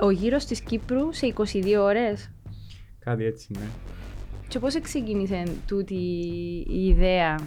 Ο 0.00 0.10
γύρος 0.10 0.44
της 0.44 0.60
Κύπρου 0.60 1.12
σε 1.12 1.26
22 1.26 1.76
ώρες. 1.80 2.30
Κάτι 2.98 3.24
έτσι, 3.24 3.52
ναι. 3.52 3.66
Και 4.48 4.58
πώς 4.58 4.80
ξεκίνησε 4.80 5.42
τούτη 5.66 5.94
η 6.68 6.86
ιδέα 6.86 7.38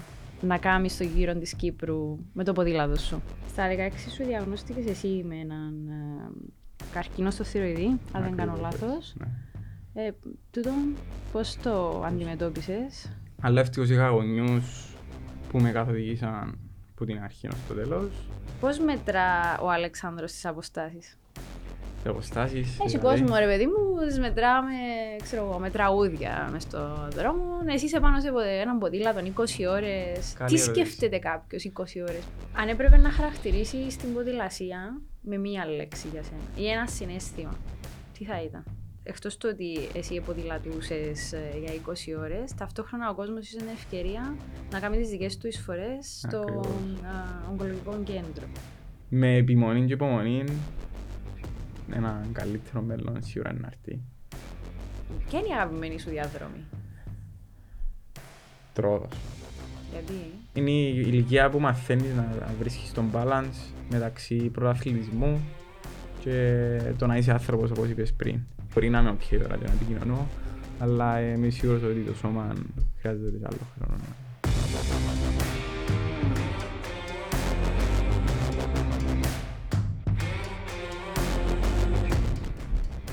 να 0.41 0.57
κάνεις 0.57 0.97
το 0.97 1.03
γύρο 1.03 1.33
της 1.33 1.55
Κύπρου 1.55 2.17
με 2.33 2.43
το 2.43 2.53
ποδήλατο 2.53 2.95
σου; 2.95 3.21
Στα 3.49 3.67
16 3.67 4.11
σου 4.15 4.23
διαγνώστηκες 4.23 4.85
εσύ 4.85 5.23
με 5.27 5.35
έναν 5.35 5.87
ε, 5.87 6.83
καρκίνο 6.93 7.31
στο 7.31 7.43
θηροειδή, 7.43 7.99
αν 8.11 8.23
δεν 8.23 8.35
κάνω 8.35 8.57
λάθος. 8.61 9.15
Ναι. 9.17 10.03
Ε, 10.03 10.11
τούτο 10.51 10.71
πώς 11.31 11.57
το 11.63 12.03
αντιμετώπισες; 12.05 13.11
Αλλά 13.41 13.61
ευτυχώς 13.61 13.89
είχα 13.89 14.07
γονιούς 14.07 14.95
που 15.49 15.59
με 15.59 15.71
καθοδήγησαν 15.71 16.57
από 16.95 17.05
την 17.05 17.21
αρχή 17.23 17.47
ως 17.47 17.57
το 17.67 17.73
τέλος. 17.73 18.11
Πώς 18.59 18.79
μετρά 18.79 19.59
ο 19.61 19.69
Αλεξάνδρος 19.69 20.31
τις 20.31 20.45
αποστάσεις; 20.45 21.17
Τι 22.03 22.09
αποστάσεις. 22.09 22.79
Έχει 22.79 22.97
δηλαδή. 22.97 23.21
κόσμο 23.21 23.35
ρε 23.39 23.45
παιδί 23.45 23.65
μου, 23.65 24.05
τις 24.07 24.19
μετράμε 24.19 24.71
ξέρω 25.21 25.43
εγώ, 25.49 25.57
με 25.59 25.69
τραγούδια 25.69 26.49
μες 26.51 26.63
στο 26.63 27.07
δρόμο. 27.15 27.43
Εσύ 27.73 27.85
είσαι 27.85 27.99
πάνω 27.99 28.19
σε 28.19 28.31
ποδε- 28.31 28.61
έναν 28.61 28.77
ποδήλατο 28.77 29.19
20 29.19 29.65
ώρες. 29.69 30.33
Καλή 30.37 30.55
Τι 30.55 30.61
ερώτηση. 30.61 30.63
σκέφτεται 30.63 31.17
κάποιος 31.19 31.63
20 31.63 32.01
ώρες; 32.01 32.23
Αν 32.57 32.67
έπρεπε 32.67 32.97
να 32.97 33.09
χαρακτηρίσεις 33.11 33.95
την 33.97 34.13
ποδηλασία 34.13 35.01
με 35.21 35.37
μία 35.37 35.65
λέξη 35.65 36.07
για 36.11 36.23
σένα 36.23 36.41
ή 36.55 36.67
ένα 36.69 36.87
συνέστημα, 36.87 37.55
τι 38.17 38.25
θα 38.25 38.41
ήταν; 38.41 38.63
Εκτός 39.03 39.37
του 39.37 39.49
ότι 39.53 39.77
εσύ 39.93 40.21
ποδηλατούσες 40.25 41.33
ε, 41.33 41.39
για 41.63 41.73
20 41.73 42.13
ώρες, 42.19 42.53
ταυτόχρονα 42.57 43.09
ο 43.09 43.13
κόσμος 43.13 43.47
είχε 43.47 43.57
την 43.57 43.67
ευκαιρία 43.73 44.35
να 44.71 44.79
κάνει 44.79 44.97
τις 44.97 45.09
δικές 45.09 45.37
του 45.37 45.47
εισφορές 45.47 46.19
στο 46.27 46.37
Ακριβώς. 46.37 46.65
α, 46.65 47.49
ογκολογικό 47.51 47.99
κέντρο. 48.03 48.45
Με 49.09 49.35
επιμονή 49.35 49.85
και 49.85 49.93
υπομονή 49.93 50.43
ένα 51.95 52.25
καλύτερο 52.31 52.81
μέλλον 52.81 53.23
σίγουρα 53.23 53.53
να 53.53 53.67
έρθει. 53.67 54.01
Ποια 55.29 55.39
είναι 55.39 55.47
η 55.47 55.51
αγαπημένη 55.51 55.99
σου 55.99 56.09
διαδρομή, 56.09 56.63
Τρόδος. 58.73 59.09
γιατί; 59.91 60.13
Είναι 60.53 60.71
η 60.71 61.03
ηλικία 61.05 61.49
που 61.49 61.59
μαθαίνεις 61.59 62.15
να 62.15 62.53
βρίσκεις 62.59 62.91
τον 62.91 63.09
balance 63.13 63.71
μεταξύ 63.89 64.35
πρωταθλητισμού 64.35 65.39
και 66.19 66.79
το 66.97 67.07
να 67.07 67.17
είσαι 67.17 67.31
άνθρωπος 67.31 67.71
όπως 67.71 67.89
είπες 67.89 68.13
πριν. 68.13 68.39
Μπορεί 68.73 68.89
να 68.89 68.99
είμαι 68.99 69.15
ok 69.19 69.37
τώρα 69.41 69.57
και 69.57 69.65
να 69.65 69.73
επικοινωνώ, 69.73 70.27
αλλά 70.79 71.21
είμαι 71.21 71.49
σίγουρος 71.49 71.83
ότι 71.83 71.99
το 71.99 72.13
σώμα 72.13 72.53
χρειάζεται 72.99 73.39
άλλο 73.43 73.57
χρόνο. 73.79 73.95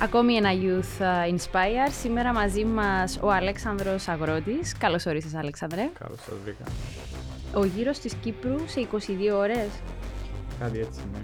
Ακόμη 0.03 0.35
ένα 0.35 0.51
Youth 0.53 1.03
uh, 1.03 1.35
Inspire. 1.35 1.91
Σήμερα 2.01 2.33
μαζί 2.33 2.65
μας 2.65 3.19
ο 3.23 3.31
Αλέξανδρος 3.31 4.09
Αγρότης. 4.09 4.77
Καλώς 4.79 5.07
όρισες 5.07 5.35
Αλέξανδρε. 5.35 5.91
Καλώς 5.99 6.21
σας 6.21 6.35
βρήκα. 6.45 6.65
Ο 7.55 7.65
γύρος 7.65 7.99
της 7.99 8.15
Κύπρου 8.15 8.57
σε 8.67 8.89
22 8.93 9.37
ώρες. 9.37 9.69
Κάτι 10.61 10.79
έτσι, 10.79 11.01
ναι. 11.13 11.19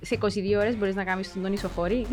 Σε 0.00 0.18
22 0.54 0.58
ώρες 0.58 0.76
μπορείς 0.76 0.94
να 0.94 1.04
κάνεις 1.04 1.32
τον 1.32 1.52
ισοχωρή. 1.52 2.06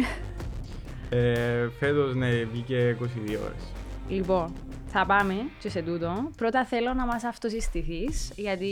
Ε, 1.09 1.69
φέτος 1.79 2.15
ναι, 2.15 2.43
βγήκε 2.43 2.97
22 3.01 3.05
ώρες. 3.43 3.71
λοιπόν, 4.09 4.53
θα 4.87 5.05
πάμε 5.05 5.35
και 5.59 5.69
σε 5.69 5.81
τούτο. 5.81 6.31
Πρώτα 6.37 6.65
θέλω 6.65 6.93
να 6.93 7.05
μας 7.05 7.23
αυτοσυστηθείς, 7.23 8.31
γιατί 8.35 8.71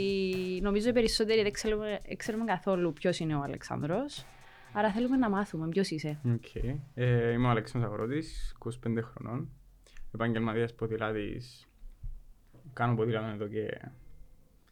νομίζω 0.62 0.88
οι 0.88 0.92
περισσότεροι 0.92 1.42
δεν 1.42 1.52
ξέρουμε, 1.52 2.00
ξέρουμε 2.16 2.44
καθόλου 2.44 2.92
ποιος 2.92 3.18
είναι 3.18 3.34
ο 3.34 3.40
Αλεξάνδρος. 3.42 4.24
Άρα 4.76 4.92
θέλουμε 4.92 5.16
να 5.16 5.30
μάθουμε 5.30 5.68
ποιος 5.68 5.90
είσαι. 5.90 6.20
Okay. 6.24 6.76
Ε, 6.94 7.32
είμαι 7.32 7.46
ο 7.46 7.50
Αλέξανδρος 7.50 7.92
Αγρότης, 7.92 8.56
25 8.58 8.98
χρονών. 9.02 9.48
Επαγγελματίας 10.14 10.74
ποδηλάτης. 10.74 11.68
Κάνω 12.72 12.94
ποδήλατο 12.94 13.26
εδώ 13.26 13.48
και 13.48 13.80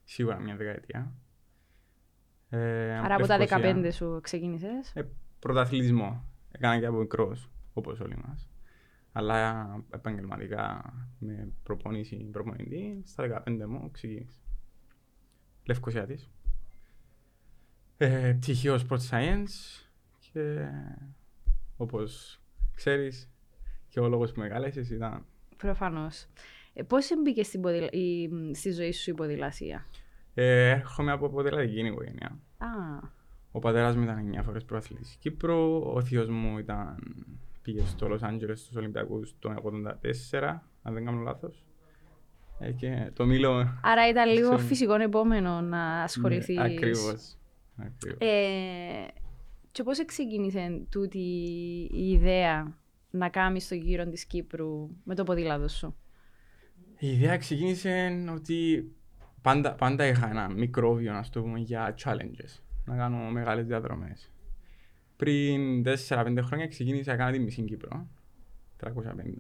σίγουρα 0.05 0.39
μια 0.39 0.57
δεκαετία. 0.57 1.13
Ε, 2.49 2.99
Άρα 2.99 3.15
από 3.15 3.27
τα 3.27 3.39
Λευκοσία. 3.39 3.75
15 3.75 3.91
σου 3.93 4.21
ξεκίνησες. 4.23 4.93
Ε, 4.95 5.09
πρωταθλητισμό. 5.39 6.25
Έκανα 6.53 6.79
και 6.79 6.87
από 6.87 6.97
μικρός, 6.97 7.51
όπως 7.73 8.01
όλοι 8.01 8.17
μας. 8.27 8.49
Αλλά 9.13 9.67
επαγγελματικά 9.95 10.95
με 11.19 11.53
προπονήσει 11.63 12.17
προπονητή, 12.17 13.03
στα 13.05 13.43
15 13.47 13.67
μου 13.67 13.91
ξεκίνησα. 13.91 14.41
Λευκοσιάτης. 15.65 16.31
Ε, 17.97 18.33
πτυχίος 18.33 18.87
Sport 18.89 19.01
Science 19.11 19.83
και 20.33 20.67
όπως 21.77 22.41
ξέρεις 22.75 23.31
και 23.89 24.01
ο 24.01 24.09
λόγος 24.09 24.33
που 24.33 24.41
με 24.41 24.49
κάλεσες 24.49 24.91
ήταν 24.91 25.25
Προφανώς. 25.57 26.27
Ε, 26.73 26.83
πώς 26.83 27.09
μπήκε 27.23 27.43
στην 27.43 27.61
ποδηλα... 27.61 27.89
η... 27.91 28.29
στη 28.55 28.71
ζωή 28.73 28.93
σου 28.93 29.11
η 29.11 29.15
ποδηλασία; 29.15 29.87
ε, 30.35 30.69
έρχομαι 30.71 31.13
από 31.13 31.29
ποδηλατική 31.29 31.81
οικογένεια. 31.87 32.39
Α, 32.59 32.67
Ο 33.53 33.59
πατέρας 33.59 33.97
μου 33.97 34.03
ήταν 34.03 34.35
9 34.39 34.43
φορές 34.45 34.65
πρωταθλητής 34.65 35.07
της 35.07 35.17
Κύπρου, 35.17 35.83
ο 35.95 36.01
θείος 36.03 36.29
μου 36.29 36.59
ήταν, 36.59 36.97
πήγε 37.63 37.81
στο 37.87 38.09
Λος 38.09 38.23
Άντζελες 38.23 38.61
στους 38.61 38.77
Ολυμπιακούς 38.77 39.35
το 39.39 39.55
1984, 40.31 40.63
αν 40.83 40.95
δεν 40.95 41.05
κάνω 41.05 41.21
λάθος. 41.21 41.65
Ε, 42.59 42.73
και 42.73 43.11
το 43.15 43.27
Μήλο... 43.27 43.79
άρα 43.83 44.09
ήταν 44.09 44.29
λίγο 44.35 44.49
Ξέρουμε. 44.49 44.67
φυσικό 44.69 44.95
επόμενο 44.95 45.61
να 45.61 46.03
ασχοληθείς. 46.03 46.57
Ναι, 46.57 46.63
ακριβώς. 46.65 47.39
ακριβώς. 47.77 48.19
Ε, 48.19 49.07
και 49.73 49.83
πώς 49.83 50.05
ξεκίνησε 50.05 50.87
τούτη 50.91 51.19
η 51.93 52.11
ιδέα 52.11 52.79
να 53.11 53.29
κάνεις 53.29 53.69
το 53.69 53.75
γύρο 53.75 54.09
της 54.09 54.25
Κύπρου 54.25 54.89
με 55.05 55.15
το 55.15 55.25
ποδήλατο 55.25 55.69
σου; 55.69 55.97
Η 56.99 57.09
ιδέα 57.09 57.37
ξεκίνησε 57.37 58.25
ότι 58.35 58.91
πάντα, 59.43 59.75
πάντα 59.75 60.07
είχα 60.07 60.31
ένα 60.31 60.49
μικρόβιο, 60.49 61.13
να 61.13 61.25
το 61.31 61.43
πούμε, 61.43 61.59
για 61.59 61.95
challenges. 62.05 62.63
Να 62.85 62.97
κάνω 62.97 63.17
μεγάλες 63.17 63.67
διαδρομές. 63.67 64.31
Πριν 65.17 65.83
4-5 66.09 66.39
χρόνια 66.43 66.67
ξεκίνησα 66.67 67.11
να 67.11 67.17
κάνω 67.17 67.33
τη 67.33 67.39
μισή 67.39 67.63
Κύπρο. 67.63 68.09
350 68.85 68.89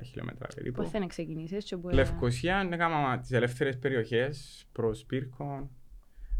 χιλιόμετρα 0.04 0.47
περίπου. 0.54 0.82
Πώς 0.82 0.91
δεν 0.91 1.06
ξεκίνησες 1.06 1.64
και 1.64 1.76
που... 1.76 1.88
Λευκοσία, 1.88 2.69
έκανα 2.72 3.19
τις 3.19 3.32
ελεύθερες 3.32 3.78
περιοχές 3.78 4.64
προς 4.72 5.04
Πύρκο, 5.04 5.70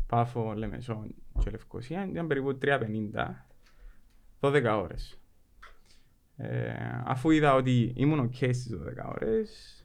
Πάφο, 0.07 0.53
Λεμεσό 0.55 1.07
και 1.39 1.51
Λευκοσία. 1.51 2.09
Ήταν 2.11 2.27
περίπου 2.27 2.59
350, 2.63 2.79
12 4.43 4.81
ώρες. 4.83 5.19
Ε, 6.37 6.75
αφού 7.05 7.31
είδα 7.31 7.55
ότι 7.55 7.93
ήμουν 7.97 8.31
ok 8.31 8.37
στις 8.37 8.71
12 8.73 9.13
ώρες, 9.15 9.77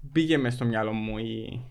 μπήκε 0.00 0.38
μες 0.38 0.54
στο 0.54 0.64
μυαλό 0.64 0.92
μου 0.92 1.18
η, 1.18 1.64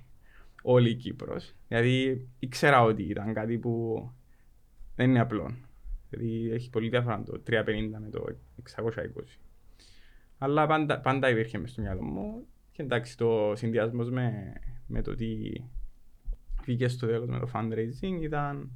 όλη 0.61 0.89
η 0.89 0.95
Κύπρος. 0.95 1.53
Δηλαδή 1.67 2.27
ήξερα 2.39 2.81
ότι 2.81 3.03
ήταν 3.03 3.33
κάτι 3.33 3.57
που 3.57 4.03
δεν 4.95 5.09
είναι 5.09 5.19
απλό. 5.19 5.55
Δηλαδή 6.09 6.51
έχει 6.51 6.69
πολύ 6.69 6.89
διαφορά 6.89 7.23
το 7.23 7.41
350 7.47 7.63
με 8.01 8.09
το 8.11 8.25
620. 8.75 8.83
Αλλά 10.37 10.67
πάντα, 10.67 10.99
πάντα 10.99 11.29
υπήρχε 11.29 11.57
μες 11.57 11.71
στο 11.71 11.81
μυαλό 11.81 12.01
μου. 12.01 12.45
Και 12.71 12.81
εντάξει, 12.81 13.17
το 13.17 13.53
συνδυασμός 13.55 14.09
με, 14.09 14.53
με 14.87 15.01
το 15.01 15.15
τι 15.15 15.51
βγήκε 16.63 16.87
στο 16.87 17.07
τέλος 17.07 17.27
με 17.27 17.39
το 17.39 17.49
fundraising 17.53 18.21
ήταν 18.21 18.71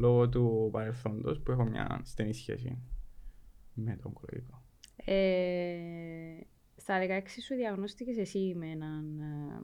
λόγω 0.00 0.28
του 0.28 0.68
παρελθόντος 0.72 1.40
που 1.40 1.50
έχω 1.50 1.64
μια 1.64 2.00
στενή 2.04 2.32
σχέση 2.34 2.78
με 3.74 3.96
τον 3.96 4.12
ογκολογικό. 4.16 4.62
Ε, 5.04 6.40
στα 6.76 6.98
16 7.00 7.22
σου 7.46 7.54
διαγνώστηκες 7.54 8.16
εσύ 8.16 8.54
με 8.56 8.66
έναν 8.70 9.20
ε, 9.20 9.60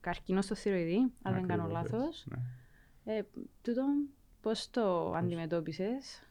καρκίνο 0.00 0.42
στο 0.42 0.54
θηροειδή, 0.54 0.96
αν 1.22 1.34
δεν 1.34 1.46
κάνω 1.46 1.62
Ακριβώς, 1.62 1.90
λάθος. 1.92 2.26
ναι. 2.30 3.16
Ε, 3.16 3.22
τούτο 3.62 3.82
πώς 4.40 4.70
το 4.70 5.12
αντιμετώπισες; 5.12 6.22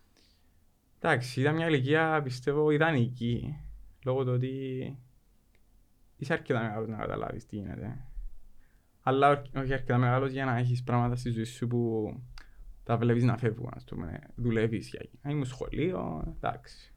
Εντάξει, 1.01 1.41
ήταν 1.41 1.55
μια 1.55 1.67
ηλικία 1.67 2.21
πιστεύω 2.23 2.69
ιδανική 2.71 3.57
λόγω 4.05 4.23
του 4.23 4.31
ότι 4.31 4.97
είσαι 6.17 6.33
αρκετά 6.33 6.61
μεγάλος 6.61 6.87
να 6.89 6.97
καταλάβεις 6.97 7.45
τι 7.45 7.55
γίνεται. 7.55 8.05
Αλλά 9.01 9.29
ό- 9.31 9.59
όχι 9.59 9.73
αρκετά 9.73 9.97
μεγάλος 9.97 10.31
για 10.31 10.45
να 10.45 10.57
έχεις 10.57 10.83
πράγματα 10.83 11.15
στη 11.15 11.29
ζωή 11.29 11.43
σου 11.43 11.67
που 11.67 12.13
τα 12.89 12.97
βλέπεις 12.97 13.23
να 13.23 13.37
φεύγουν, 13.37 13.69
ας 13.73 13.83
πούμε. 13.83 14.19
Δουλεύεις 14.35 14.87
για 14.87 15.01
να 15.21 15.31
ήμουν 15.31 15.45
σχολείο, 15.45 16.23
εντάξει. 16.35 16.93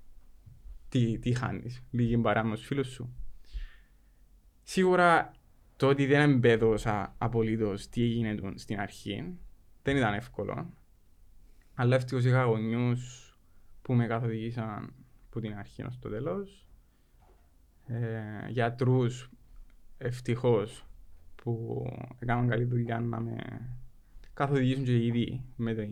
Τι, 0.89 1.19
τι 1.19 1.33
χάνεις, 1.35 1.83
λίγη 1.91 2.19
παρά 2.19 2.45
με 2.45 2.55
τους 2.55 2.67
φίλους 2.67 2.89
σου. 2.89 3.15
Σίγουρα 4.63 5.31
το 5.77 5.89
ότι 5.89 6.07
δεν 6.07 6.31
εμπέδωσα 6.31 7.15
απολύτως 7.19 7.89
τι 7.89 8.03
έγινε 8.03 8.35
του 8.35 8.53
στην 8.55 8.81
αρχή 8.81 9.39
δεν 9.83 9.97
ήταν 9.97 10.15
εύκολο. 10.15 10.73
Αλλά 11.75 11.97
ευτυχώς 11.97 12.25
είχα 12.25 12.43
γονιούς 12.43 13.37
που 13.83 13.95
με 13.95 14.07
καθοδήγησαν 14.07 14.95
από 15.27 15.41
την 15.41 15.55
αρχή 15.55 15.83
ως 15.83 15.99
το 15.99 16.09
τέλος. 16.09 16.67
Ε, 17.87 18.49
γιατρούς 18.49 19.31
ευτυχώς 19.99 20.87
που 21.35 21.85
έκαναν 22.19 22.49
καλή 22.49 22.65
δουλειά 22.65 23.01
να 23.01 23.21
με 23.21 23.37
καθοδηγήσουν 24.35 24.85
και 24.85 25.05
ήδη 25.05 25.45
με 25.57 25.75
την 25.75 25.91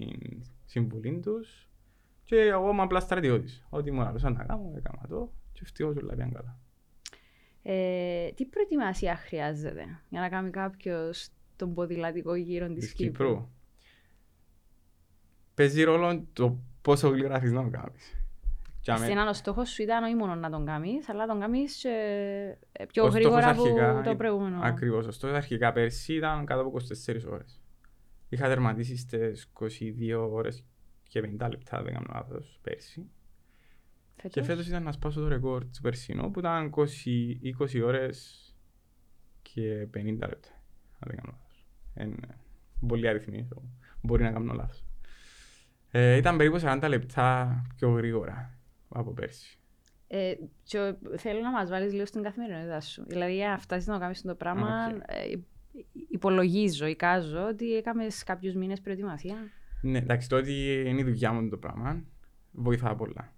συμβουλή 0.64 1.20
τους 1.20 1.68
Και 2.24 2.36
εγώ 2.36 2.70
είμαι 2.70 2.82
απλά 2.82 3.00
στρατιώτης. 3.00 3.66
Ό,τι 3.70 3.90
μου 3.90 4.00
άρεσε 4.02 4.28
να 4.28 4.44
κάνω, 4.44 4.72
έκανα 4.76 5.02
το 5.08 5.32
και 5.52 5.60
ευτυχώς 5.62 5.96
όλα 5.96 6.14
πήγαν 6.14 6.32
καλά. 6.32 6.58
Ε, 7.62 8.30
τι 8.34 8.44
προετοιμασία 8.46 9.16
χρειάζεται 9.16 9.84
για 10.08 10.20
να 10.20 10.28
κάνει 10.28 10.50
κάποιος 10.50 11.28
τον 11.56 11.74
ποδηλατικό 11.74 12.34
γύρο 12.34 12.66
της 12.66 12.84
Της 12.84 12.92
Κύπρου; 12.92 13.26
Κύπρου. 13.28 13.48
Παίζει 15.54 15.82
ρόλο 15.82 16.26
το 16.32 16.58
πόσο 16.82 17.08
γλυκά 17.08 17.38
θέλεις 17.38 17.52
να 17.54 17.62
το 17.62 17.70
κάνεις. 17.70 18.14
Και 18.80 18.90
αμέ- 18.92 19.04
Στην 19.04 19.18
ο 19.18 19.32
στόχος 19.32 19.70
σου 19.70 19.82
ήταν 19.82 20.04
όχι 20.04 20.14
μόνο 20.14 20.34
να 20.34 20.50
τον 20.50 20.66
κάνεις, 20.66 21.08
αλλά 21.08 21.26
να 21.26 21.32
τον 21.32 21.40
κάνεις 21.40 21.80
πιο 22.88 23.04
Ο 23.04 23.10
στόχος 23.10 23.14
γρήγορα 23.14 23.50
από 23.50 23.62
αρχικά 23.62 24.00
το 24.04 24.10
ή- 24.10 24.16
προηγούμενο. 24.16 24.60
Ακριβώς. 24.62 25.06
Ο 25.06 25.10
στόχος 25.10 25.36
αρχικά 25.36 25.72
πέρσι 25.72 26.14
ήταν 26.14 26.44
κάτω 26.46 26.60
από 26.60 26.70
24 26.70 27.26
ώρες. 27.30 27.60
Είχα 28.32 28.48
τερματίσει 28.48 28.96
στις 28.96 29.52
22 29.60 30.28
ώρες 30.30 30.64
και 31.02 31.20
50 31.20 31.48
λεπτά, 31.50 31.82
δεν 31.82 31.92
κάνω 31.92 32.06
λάθος, 32.14 32.58
πέρσι. 32.62 33.10
Και 34.16 34.22
Φέτος; 34.22 34.46
φέτος 34.46 34.66
ήταν 34.66 34.82
να 34.82 34.92
σπάσω 34.92 35.20
το 35.20 35.28
ρεκόρ 35.28 35.64
του 35.64 35.80
περσινού 35.82 36.30
που 36.30 36.38
ήταν 36.38 36.70
20, 36.70 37.40
20 37.58 37.82
ώρες 37.84 38.44
και 39.42 39.86
50 39.94 40.28
λεπτά. 40.28 40.48
Αν 40.98 41.06
δεν 41.06 41.16
κάνω 41.16 41.38
λάθος. 41.38 41.66
Είναι 41.96 42.38
πολύ 42.86 43.08
αριθμοί, 43.08 43.48
so 43.52 43.62
μπορεί 44.00 44.22
να 44.22 44.30
κάνω 44.32 44.52
λάθος. 44.52 44.84
Ε, 45.90 46.16
ήταν 46.16 46.36
περίπου 46.36 46.58
40 46.62 46.86
λεπτά 46.88 47.62
πιο 47.76 47.90
γρήγορα 47.90 48.58
από 48.88 49.12
πέρσι. 49.12 49.58
Ε, 50.06 50.34
και 50.62 50.94
θέλω 51.16 51.40
να 51.40 51.50
μας 51.50 51.70
βάλεις 51.70 51.92
λίγο 51.92 52.06
στην 52.06 52.22
καθημερινότητά 52.22 52.80
σου. 52.80 53.04
Δηλαδή, 53.06 53.34
για 53.34 53.48
να 53.48 53.58
φτάσεις 53.58 53.86
να 53.86 53.98
κάνεις 53.98 54.22
το 54.22 54.34
πράγμα, 54.34 54.86
Οκ. 54.86 55.42
Ε, 55.76 55.80
υπολογίζω, 56.10 56.86
εικάζω 56.86 57.46
ότι 57.46 57.76
έκαμε 57.76 58.06
κάποιους 58.24 58.54
μήνες 58.54 58.80
προετοιμασία. 58.80 59.36
Ναι, 59.82 59.98
εντάξει, 59.98 60.28
το 60.28 60.36
ότι 60.36 60.82
είναι 60.86 61.00
η 61.00 61.04
δουλειά 61.04 61.32
μου 61.32 61.48
το 61.48 61.56
πράγμα 61.56 62.04
βοηθά 62.52 62.96
πολλά. 62.96 63.32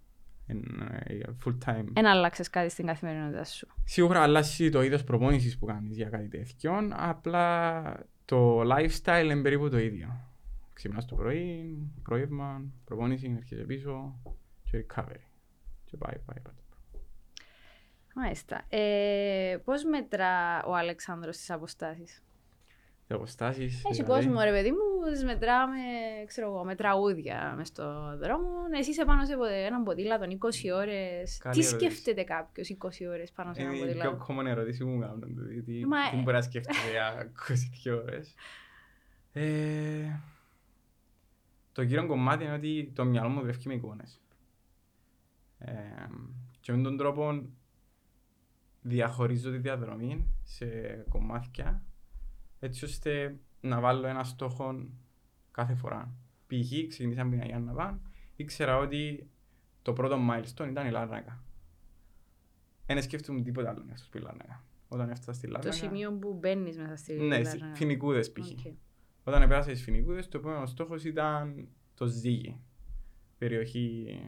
Είναι 0.46 1.02
ε, 1.04 1.20
full 1.44 1.58
time. 1.66 1.84
Εν 1.92 2.06
άλλαξες 2.06 2.50
κάτι 2.50 2.68
στην 2.68 2.86
καθημερινότητά 2.86 3.44
σου. 3.44 3.68
Σίγουρα 3.84 4.22
αλλάζει 4.22 4.70
το 4.70 4.82
είδος 4.82 5.04
προπόνησης 5.04 5.58
που 5.58 5.66
κάνεις 5.66 5.96
για 5.96 6.08
κάτι 6.08 6.28
τέτοιο, 6.28 6.72
απλά 6.90 7.82
το 8.24 8.60
lifestyle 8.60 9.22
είναι 9.24 9.42
περίπου 9.42 9.68
το 9.68 9.78
ίδιο. 9.78 10.30
Ξυπνάς 10.72 11.06
το 11.06 11.14
πρωί, 11.14 11.76
πρόγευμα, 12.02 12.62
προπόνηση, 12.84 13.34
έρχεσαι 13.36 13.62
πίσω 13.62 14.20
και 14.70 14.86
recovery. 14.86 15.24
Και 15.84 15.96
πάει, 15.96 16.18
πάει, 16.26 16.40
πάει. 16.42 16.54
Μάλιστα. 18.14 18.62
Ε, 18.68 19.56
Πώς 19.64 19.84
μετρά 19.84 20.64
ο 20.64 20.74
Αλεξάνδρος 20.74 21.36
τις 21.36 21.50
αποστάσεις; 21.50 22.22
Οι 23.06 23.14
αποστάσεις... 23.14 23.84
Έχει 23.84 24.02
δηλαδή, 24.02 24.10
κόσμο, 24.26 24.40
ρε 24.42 24.50
παιδί 24.50 24.70
μου, 24.70 25.10
τις 25.12 25.24
μετράμε, 25.24 25.76
ξέρω 26.26 26.46
εγώ, 26.48 26.64
με 26.64 26.74
τραγούδια 26.74 27.54
μες 27.56 27.68
στο 27.68 28.16
δρόμο. 28.18 28.48
Εσύ 28.78 28.90
είσαι 28.90 29.04
πάνω 29.04 29.24
σε 29.24 29.36
ποδε- 29.36 29.66
έναν 29.66 29.82
ποδήλατο 29.82 30.24
20 30.28 30.70
ώρες. 30.74 31.38
Καλή 31.38 31.54
Τι 31.60 31.66
ερώτηση. 31.66 31.90
σκέφτεται 31.90 32.22
κάποιος 32.22 32.68
20 32.68 33.06
ώρες 33.08 33.32
πάνω 33.32 33.54
σε 33.54 33.60
έναν 33.60 33.72
Είναι 33.74 33.84
η 33.84 33.86
ποδήλατο; 33.86 34.16
πιο 34.16 34.26
common 34.28 34.46
ερώτηση 34.46 34.82
που 34.84 34.88
μου 34.90 35.00
κάνουν. 35.00 35.20
δηλαδή, 35.26 35.62
Τι, 35.62 35.86
Μα, 35.86 36.10
τι 36.10 36.16
ε- 36.16 36.20
μπορεί 36.22 36.36
να 36.36 36.42
σκέφτεται 36.42 36.90
για 36.90 37.32
22 37.86 38.02
ώρες. 38.02 38.34
Ε, 39.32 40.20
το 41.72 41.84
κύριο 41.84 42.06
κομμάτι 42.06 42.44
είναι 42.44 42.52
ότι 42.54 42.92
το 42.94 43.04
μυαλό 43.04 43.28
μου 43.28 43.40
δουλεύει 43.40 43.68
με 43.68 43.74
εικόνες. 43.74 44.20
Ε, 45.58 45.72
και 46.60 46.72
με 46.72 46.82
τον 46.82 46.96
τρόπο 46.96 47.42
διαχωρίζω 48.82 49.50
τη 49.50 49.58
διαδρομή 49.58 50.26
σε 50.42 50.66
κομμάτια 51.08 51.82
έτσι 52.60 52.84
ώστε 52.84 53.38
να 53.60 53.80
βάλω 53.80 54.06
ένα 54.06 54.24
στόχο 54.24 54.88
κάθε 55.50 55.74
φορά. 55.74 56.14
Π.χ. 56.46 56.88
ξεκινήσαμε 56.88 57.30
την 57.30 57.40
Αγία 57.40 57.58
Ναβάν, 57.58 58.00
ήξερα 58.36 58.76
ότι 58.76 59.30
το 59.82 59.92
πρώτο 59.92 60.16
milestone 60.30 60.68
ήταν 60.68 60.86
η 60.86 60.90
Λάρνακα. 60.90 61.42
Δεν 62.86 63.02
σκέφτομαι 63.02 63.40
τίποτα 63.40 63.68
άλλο 63.70 63.80
εκτός 63.88 64.02
από 64.02 64.10
τη 64.10 64.18
Λάρνακα. 64.18 64.64
Όταν 64.88 65.10
έφτασα 65.10 65.32
στη 65.32 65.46
Το 65.46 65.52
Λάρνακα... 65.52 65.76
σημείο 65.76 66.12
που 66.12 66.32
μπαίνεις 66.40 66.78
μέσα 66.78 66.96
στη 66.96 67.14
Ναι, 67.14 67.42
Λάρνακα. 67.42 67.74
φοινικούδες 67.74 68.32
π.χ. 68.32 68.50
Οκ. 68.50 68.74
Όταν 69.24 69.42
επέρασα 69.42 69.68
στις 69.68 69.82
φοινικούδες, 69.82 70.28
το 70.28 70.38
επόμενο 70.38 70.66
στόχος 70.66 71.04
ήταν 71.04 71.68
το 71.94 72.06
Ζύγι. 72.06 72.60
Περιοχή 73.38 74.18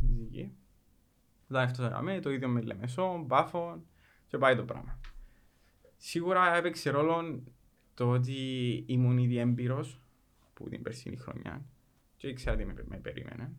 Ζύγι. 0.00 0.52
Όταν 1.48 1.62
έφτασα 1.62 2.02
με, 2.02 2.20
το 2.20 2.30
ίδιο 2.30 2.48
με 2.48 2.60
Λεμεσό, 2.60 3.22
Μπάφο 3.26 3.82
και 4.30 4.38
πάει 4.38 4.56
το 4.56 4.64
πράγμα. 4.64 5.00
Σίγουρα 5.96 6.56
έπαιξε 6.56 6.90
ρόλο 6.90 7.42
το 7.94 8.10
ότι 8.10 8.34
ήμουν 8.86 9.18
ήδη 9.18 9.38
έμπειρος 9.38 10.00
που 10.54 10.68
την 10.68 10.82
περσίνη 10.82 11.16
χρονιά 11.16 11.64
και 12.16 12.28
ήξερα 12.28 12.56
τι 12.56 12.64
με, 12.64 12.84
με 12.88 12.96
περίμενε. 12.96 13.52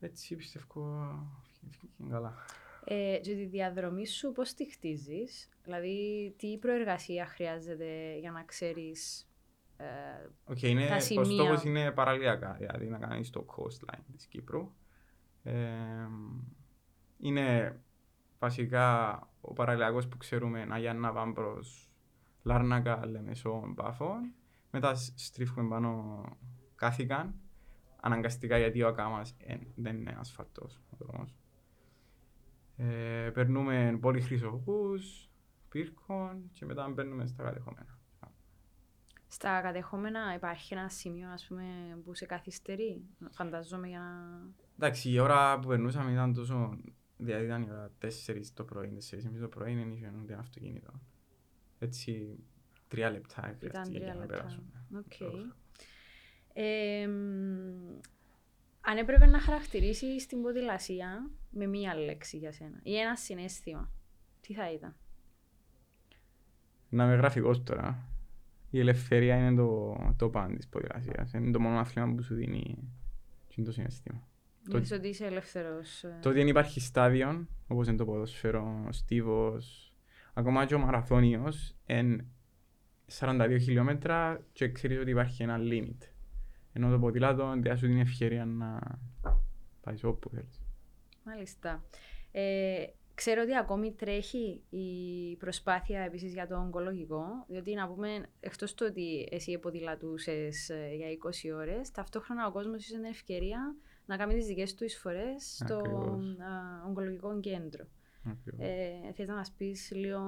Έτσι 0.00 0.36
πιστεύω 0.36 1.32
βγήκε 1.60 1.78
καλά. 2.10 2.34
Ε, 2.84 3.18
και 3.22 3.34
τη 3.34 3.44
διαδρομή 3.44 4.06
σου 4.06 4.32
πώς 4.32 4.54
τη 4.54 4.70
χτίζεις, 4.70 5.48
δηλαδή 5.62 6.34
τι 6.38 6.58
προεργασία 6.58 7.26
χρειάζεται 7.26 8.18
για 8.18 8.30
να 8.30 8.42
ξέρεις 8.44 9.28
ε, 9.76 9.84
Οκ, 10.44 10.62
είναι, 10.62 10.86
Τα 10.86 10.96
ο 10.96 11.00
σημεία; 11.00 11.24
στόχος 11.24 11.64
είναι 11.64 11.92
παραλιακά, 11.92 12.52
δηλαδή 12.52 12.88
να 12.88 12.98
κάνεις 12.98 13.30
το 13.30 13.46
coastline 13.48 14.02
της 14.12 14.26
Κύπρου. 14.26 14.72
Ε, 15.42 15.54
είναι 17.18 17.78
βασικά 18.44 19.18
ο 19.40 19.52
παραλιακός 19.52 20.08
που 20.08 20.16
ξέρουμε 20.16 20.64
να 20.64 20.78
για 20.78 20.94
να 20.94 21.12
πάμε 21.12 21.32
προς 21.32 21.90
Λάρνακα, 22.42 23.06
Λεμεσό, 23.06 23.72
Πάφο. 23.74 24.14
Μετά 24.70 24.94
σ- 24.94 25.18
στρίφουμε 25.18 25.68
πάνω 25.68 26.22
Κάθηκαν, 26.74 27.34
αναγκαστικά 28.00 28.58
γιατί 28.58 28.82
ο 28.82 28.88
Ακάμας 28.88 29.34
ε, 29.38 29.56
δεν 29.74 29.96
είναι 29.96 30.16
ασφαλτός 30.18 30.80
ο 30.90 30.96
δρόμος. 30.98 31.36
Ε, 32.76 33.30
περνούμε 33.34 33.98
πολύ 34.00 34.20
χρυσοχούς, 34.20 35.30
πύρκων 35.68 36.50
και 36.52 36.64
μετά 36.64 36.88
μπαίνουμε 36.88 37.26
στα 37.26 37.42
κατεχόμενα. 37.42 37.98
στα 39.28 39.60
κατεχόμενα 39.60 40.34
υπάρχει 40.34 40.74
ένα 40.74 40.88
σημείο 40.88 41.28
ας 41.30 41.46
πούμε, 41.46 41.64
που 42.04 42.14
σε 42.14 42.26
καθυστερεί, 42.26 43.02
φανταζόμαι 43.30 43.88
για 43.88 43.98
να... 43.98 44.42
Εντάξει, 44.78 45.10
η 45.10 45.18
ώρα 45.18 45.58
που 45.58 45.68
περνούσαμε 45.68 46.12
ήταν 46.12 46.32
τόσο. 46.34 46.78
Δηλαδή 47.24 47.44
ήταν 47.44 47.62
η 47.62 47.70
ώρα 47.70 47.90
4 48.02 48.08
το 48.54 48.64
πρωί, 48.64 48.98
4.30 49.10 49.18
το 49.40 49.48
πρωί, 49.48 49.74
δεν 49.74 49.90
είχε 49.92 50.12
ούτε 50.22 50.32
ένα 50.32 50.42
αυτοκίνητο. 50.42 50.92
Έτσι, 51.78 52.38
τρία 52.88 53.10
λεπτά 53.10 53.56
Ήταν 53.56 53.70
χρειάστηκε 53.70 53.98
τρία 53.98 54.04
για 54.06 54.14
να 54.14 54.20
λεπτά. 54.20 54.36
περάσουμε. 54.36 54.66
Οκ. 54.96 55.42
Ε, 56.52 57.06
μ, 57.06 57.98
αν 58.80 58.96
έπρεπε 58.98 59.26
να 59.26 59.40
χαρακτηρίσεις 59.40 60.06
την 60.28 60.42
ποδηλασία 60.42 61.30
με 61.50 61.66
μία 61.66 61.94
λέξη 61.94 62.36
για 62.36 62.52
σένα 62.52 62.80
ή 62.82 62.96
ένα 62.96 63.16
συναίσθημα, 63.16 63.90
τι 64.40 64.54
θα 64.54 64.72
ήταν; 64.72 64.96
Να 66.88 67.04
είμαι 67.04 67.14
γραφικός 67.14 67.62
τώρα. 67.62 68.08
Η 68.70 68.78
ελευθερία 68.80 69.36
είναι 69.36 69.54
το, 69.56 69.96
το 70.16 70.28
παν 70.30 70.56
της 70.56 70.68
ποδηλασίας. 70.68 71.32
Είναι 71.32 71.50
το 71.50 71.60
μόνο 71.60 71.78
άθλημα 71.78 72.14
που 72.14 72.22
σου 72.22 72.34
δίνει 72.34 72.92
και 73.48 73.54
είναι 73.56 73.66
το 73.66 73.72
συναισθήμα. 73.72 74.28
Το- 74.64 74.70
Νιώθεις 74.70 74.92
ότι 74.92 75.08
είσαι 75.08 75.26
ελεύθερος. 75.26 76.04
ε, 76.04 76.18
Το 76.22 76.28
ότι 76.28 76.38
δεν 76.38 76.46
υπάρχει 76.48 76.80
στάδιο, 76.80 77.46
όπως 77.68 77.86
είναι 77.88 77.96
το 77.96 78.04
ποδόσφαιρο, 78.04 78.84
ο 78.88 78.92
στίβος, 78.92 79.92
ακόμα 80.34 80.66
και 80.66 80.74
ο 80.74 80.78
μαραθώνιος, 80.78 81.74
είναι 81.86 82.26
42 83.06 83.58
χιλιόμετρα 83.60 84.40
και 84.52 84.68
ξέρεις 84.72 84.98
ότι 84.98 85.10
υπάρχει 85.10 85.42
ένα 85.42 85.58
limit. 85.60 85.98
Ενώ 86.72 86.90
το 86.90 86.98
ποδήλατο 86.98 87.54
δεν 87.60 87.76
σου 87.76 87.86
δίνει 87.86 88.00
ευκαιρία 88.00 88.44
να 88.44 88.78
πάεις 89.80 90.04
όπου 90.04 90.28
θέλεις. 90.28 90.60
Μάλιστα. 91.24 91.84
Ε, 92.32 92.84
ξέρω 93.14 93.42
ότι 93.42 93.56
ακόμη 93.56 93.92
τρέχει 93.92 94.62
η 94.70 95.36
προσπάθεια 95.36 96.00
επίσης 96.00 96.32
για 96.32 96.46
το 96.46 96.56
ογκολογικό, 96.60 97.24
διότι 97.48 97.74
να 97.74 97.88
πούμε, 97.88 98.26
εκτός 98.40 98.74
του 98.74 98.86
ότι 98.90 99.28
εσύ 99.30 99.58
ποδηλατούσες 99.58 100.68
ε, 100.68 100.90
για 100.96 101.06
20 101.10 101.50
ώρες, 101.54 101.90
ταυτόχρονα 101.90 102.46
ο 102.46 102.52
κόσμος 102.52 102.84
είχε 102.84 102.94
την 102.94 103.04
ευκαιρία 103.04 103.74
να 104.06 104.16
κάνει 104.16 104.34
τις 104.34 104.46
δικές 104.46 104.74
του 104.74 104.84
εισφορές 104.84 105.54
στο 105.64 105.74
Ακριβώς. 105.76 106.24
α, 106.38 106.84
ογκολογικό 106.88 107.40
κέντρο. 107.40 107.84
Ακριβώς. 108.24 108.66
Ε, 108.66 109.12
θες 109.14 109.26
να 109.28 109.34
μας 109.34 109.52
πεις 109.56 109.92
λίγο 109.94 110.20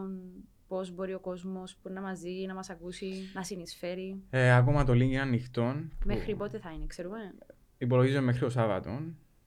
πώς 0.69 0.91
μπορεί 0.95 1.15
ο 1.15 1.21
κόσμος 1.21 1.77
που 1.77 1.89
να 1.89 2.01
μας 2.01 2.21
δει, 2.21 2.47
να 2.47 2.55
μας 2.55 2.71
ακούσει, 2.71 3.13
να 3.35 3.43
συνεισφέρει; 3.43 4.23
Ε, 4.31 4.53
ακόμα 4.55 4.85
το 4.85 4.93
link 4.93 5.01
είναι 5.01 5.21
ανοιχτό. 5.21 5.75
που 6.01 6.07
Μέχρι 6.07 6.35
πότε 6.37 6.59
θα 6.59 6.71
είναι, 6.73 6.87
ξέρουμε; 6.87 7.35
Υπολογίζω 7.79 8.21
μέχρι 8.23 8.41
το 8.41 8.51
Σάββατο. 8.51 9.01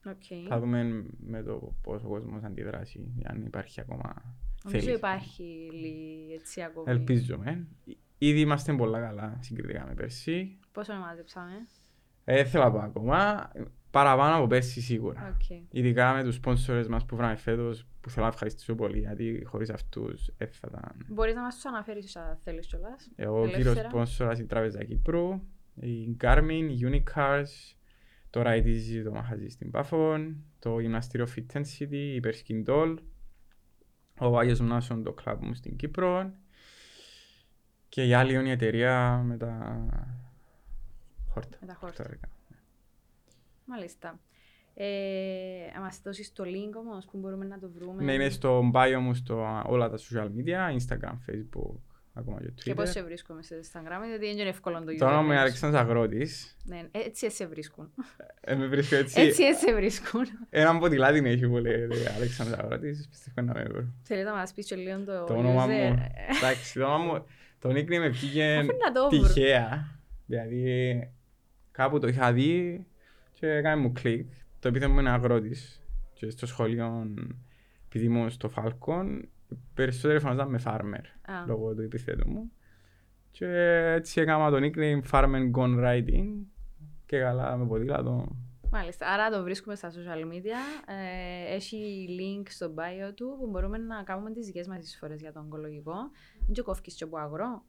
Okay. 0.05 0.45
Θα 0.47 0.59
δούμε 0.59 1.05
με 1.19 1.43
το 1.43 1.75
πώς 1.81 2.03
ο 2.03 2.07
κόσμος 2.07 2.43
αντιδράσει, 2.43 3.13
αν 3.23 3.45
υπάρχει 3.45 3.81
ακόμα 3.81 4.35
Νομίζω 4.63 4.83
θέληση. 4.85 4.97
υπάρχει 4.97 5.69
λι- 5.71 6.31
έτσι 6.39 6.61
ακόμη. 6.61 6.91
Ελπίζουμε. 6.91 7.67
Ήδη 8.17 8.39
είμαστε 8.39 8.73
πολλά 8.75 8.99
καλά 8.99 9.37
συγκριτικά 9.41 9.85
με 9.87 9.93
πέρσι. 9.93 10.59
Πόσο 10.71 10.93
να 10.93 10.99
μαζέψαμε; 10.99 11.67
Ε, 12.23 12.43
θέλω 12.45 12.63
να 12.63 12.71
πω 12.71 12.77
ακόμα. 12.79 13.51
Παραπάνω 13.91 14.35
από 14.35 14.47
πέρσι 14.47 14.81
σίγουρα. 14.81 15.37
Okay. 15.37 15.61
Ειδικά 15.71 16.13
με 16.13 16.23
τους 16.23 16.39
sponsors 16.43 16.85
μας 16.89 17.05
που 17.05 17.15
βράμε 17.15 17.35
φέτος, 17.35 17.87
που 18.01 18.09
θέλω 18.09 18.25
να 18.25 18.31
ευχαριστήσω 18.31 18.75
πολύ, 18.75 18.99
γιατί 18.99 19.43
χωρίς 19.45 19.69
αυτούς 19.69 20.29
δεν 20.37 20.47
θα 20.51 20.67
ήταν. 20.71 21.05
Μπορείς 21.07 21.35
να 21.35 21.41
μας 21.41 21.55
τους 21.55 21.65
αναφέρεις 21.65 22.15
αν 22.15 22.37
θέλεις 22.43 22.67
κιόλας. 22.67 23.11
Εγώ, 23.15 23.41
ο 23.41 23.47
κύριος 23.47 23.77
Ελεύθερα. 23.77 24.33
sponsors 24.33 24.39
η 24.39 24.45
Τράπεζα 24.45 24.83
Κύπρου, 24.83 25.41
η 25.75 26.17
Garmin, 26.21 26.67
η 26.69 26.79
Unicars, 26.83 27.75
το 28.29 28.41
RITC 28.45 29.01
το 29.03 29.11
μαχαζί 29.11 29.49
στην 29.49 29.71
Πάφων, 29.71 30.43
το 30.59 30.79
γυμναστήριο 30.79 31.27
Fit 31.35 31.53
Intensity, 31.53 31.91
η 31.91 32.15
Υπερσκιντόλ, 32.15 32.99
ο 34.19 34.37
Άγιος 34.37 34.59
Μνάσον 34.59 35.03
το 35.03 35.13
κλαμπ 35.13 35.43
μου 35.43 35.53
στην 35.53 35.75
Κύπρο 35.75 36.33
και 37.89 38.05
η 38.05 38.13
άλλη 38.13 38.33
είναι 38.33 38.47
η 38.47 38.51
εταιρεία 38.51 39.21
με 39.25 39.37
τα 39.37 39.85
χόρτα. 41.27 41.57
Με 41.61 41.67
τα 41.67 41.73
χόρτα. 41.73 42.05
Χορτάρικα. 43.69 43.75
Μάλιστα. 43.75 44.19
Ε, 44.73 45.73
να 45.75 45.79
μας 45.81 46.01
δώσεις 46.03 46.33
το 46.33 46.43
link 46.47 46.73
όμως 46.77 47.05
που 47.11 47.17
μπορούμε 47.17 47.45
να 47.45 47.59
το 47.59 47.69
βρούμε. 47.79 48.03
Ναι, 48.03 48.13
είναι 48.13 48.29
στο 48.29 48.71
bio 48.73 48.97
μου 49.01 49.13
στο 49.13 49.63
όλα 49.65 49.89
τα 49.89 49.97
social 49.97 50.25
media, 50.37 50.77
Instagram, 50.77 51.13
Facebook, 51.29 51.75
ακόμα 52.13 52.39
και 52.41 52.51
Και 52.63 52.73
πώς 52.73 52.89
Twitter. 52.89 52.91
σε 52.91 53.03
βρίσκουμε 53.03 53.41
στο 53.43 53.55
Instagram, 53.55 54.07
γιατί 54.07 54.25
δεν 54.25 54.37
είναι 54.37 54.49
εύκολο 54.49 54.83
το 54.83 54.95
Το 54.97 55.05
όνομα 55.05 55.21
μου 55.21 55.25
είναι 55.31 55.33
username 55.35 55.37
σου. 55.37 55.41
Αλεξάνδρος 55.41 55.81
Αγρότης. 55.81 56.57
Ναι, 56.65 56.81
έτσι 56.91 57.31
σε 57.31 57.47
βρίσκουν. 57.47 57.93
Ε, 58.41 58.55
με 58.55 58.67
βρίσκω 58.67 58.95
έτσι. 58.95 59.21
Έτσι 59.21 59.43
έτσι 59.43 59.65
σε 59.67 59.73
βρίσκουν. 59.75 60.21
Έναν 60.49 60.79
ποτηλάτι 60.79 61.21
έχει 61.29 61.47
που 61.47 61.57
λέγεται 61.57 62.13
Αλεξάνδρος 62.15 62.59
Αγρότης. 62.59 63.07
Πιστεύω 63.09 63.41
να 63.47 63.53
με 63.53 63.63
βρω. 63.63 63.93
Θέλετε 64.03 64.29
να 64.29 64.35
μας 64.35 64.53
πεις 64.53 64.65
και 64.65 64.75
λίγο 64.75 65.03
το, 65.03 65.23
Το 65.23 65.33
όνομα 65.33 65.65
user. 65.65 65.67
μου. 65.69 66.05
Εντάξει, 66.37 66.79
το 66.79 66.85
όνομα 66.85 67.03
μου. 67.13 67.25
Το 67.59 67.69
nickname 67.69 67.97
με 67.99 68.07
βγήκε 68.09 68.55
Αφού 68.61 68.77
να 68.85 68.91
το 68.91 69.09
βρω. 69.09 69.27
τυχαία. 69.27 69.99
Δηλαδή, 70.25 71.09
κάπου 71.71 71.99
το 71.99 72.07
είχα 72.07 72.33
δει 72.33 72.85
και 73.39 73.47
έκανε 73.47 73.81
μου 73.81 73.91
κλικ. 73.91 74.31
Το 74.59 74.67
επίθετο 74.67 74.91
μου 74.91 74.99
είναι 74.99 75.09
αγρότης. 75.09 75.83
Και 76.13 76.29
στο 76.29 76.45
σχολείο, 76.45 77.13
επειδή 77.85 78.05
ήμουν 78.05 78.29
στο 78.29 78.49
Falcon, 78.55 79.21
περισσότερο 79.73 80.19
φαναζόταν 80.19 80.49
με 80.49 80.61
farmer, 80.65 81.31
Α. 81.31 81.45
λόγω 81.47 81.73
του 81.75 81.81
επιθέτου 81.81 82.29
μου. 82.29 82.51
Και 83.31 83.47
έτσι 83.95 84.21
έκανα 84.21 84.49
το 84.49 84.57
nickname 84.57 85.01
Farmer 85.11 85.51
Gone 85.51 85.79
Riding 85.85 86.27
και 87.05 87.19
καλά 87.19 87.57
με 87.57 87.65
ποδήλατο. 87.65 88.35
Μάλιστα. 88.71 89.07
Άρα 89.07 89.29
το 89.29 89.43
βρίσκουμε 89.43 89.75
στα 89.75 89.91
social 89.91 90.25
media. 90.33 90.87
Ε, 90.87 91.55
έχει 91.55 92.07
link 92.19 92.47
στο 92.49 92.73
bio 92.75 93.13
του 93.15 93.35
που 93.39 93.49
μπορούμε 93.49 93.77
να 93.77 94.03
κάνουμε 94.03 94.31
τις 94.31 94.45
δικές 94.45 94.67
μας 94.67 94.83
εισφορές 94.83 95.21
για 95.21 95.31
το 95.31 95.39
ογκολογικό. 95.39 95.93
Δεν 96.45 96.53
και 96.53 96.61
κόφκεις 96.61 96.95
και 96.95 97.03
από 97.03 97.17
αγρό. 97.17 97.63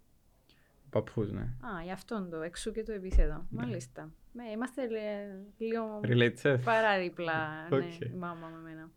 Παππούς, 0.91 1.31
ναι. 1.33 1.41
Α, 1.41 1.83
γι' 1.85 1.91
αυτόν 1.93 2.31
το, 2.31 2.43
εξού 2.43 2.73
και 2.73 2.83
το 2.83 2.93
επίθετο. 2.93 3.47
Μάλιστα. 3.51 4.11
Ναι, 4.33 4.45
είμαστε 4.51 4.89
λε- 4.89 5.29
λίγο 5.59 6.01
Relate 6.05 6.35
Seth. 6.43 6.61
παράδειπλα, 6.65 7.33
ναι, 7.71 7.77
Οκ. 7.77 8.01
η 8.01 8.15
μάμα 8.19 8.49
με 8.49 8.59
μένα. 8.61 8.91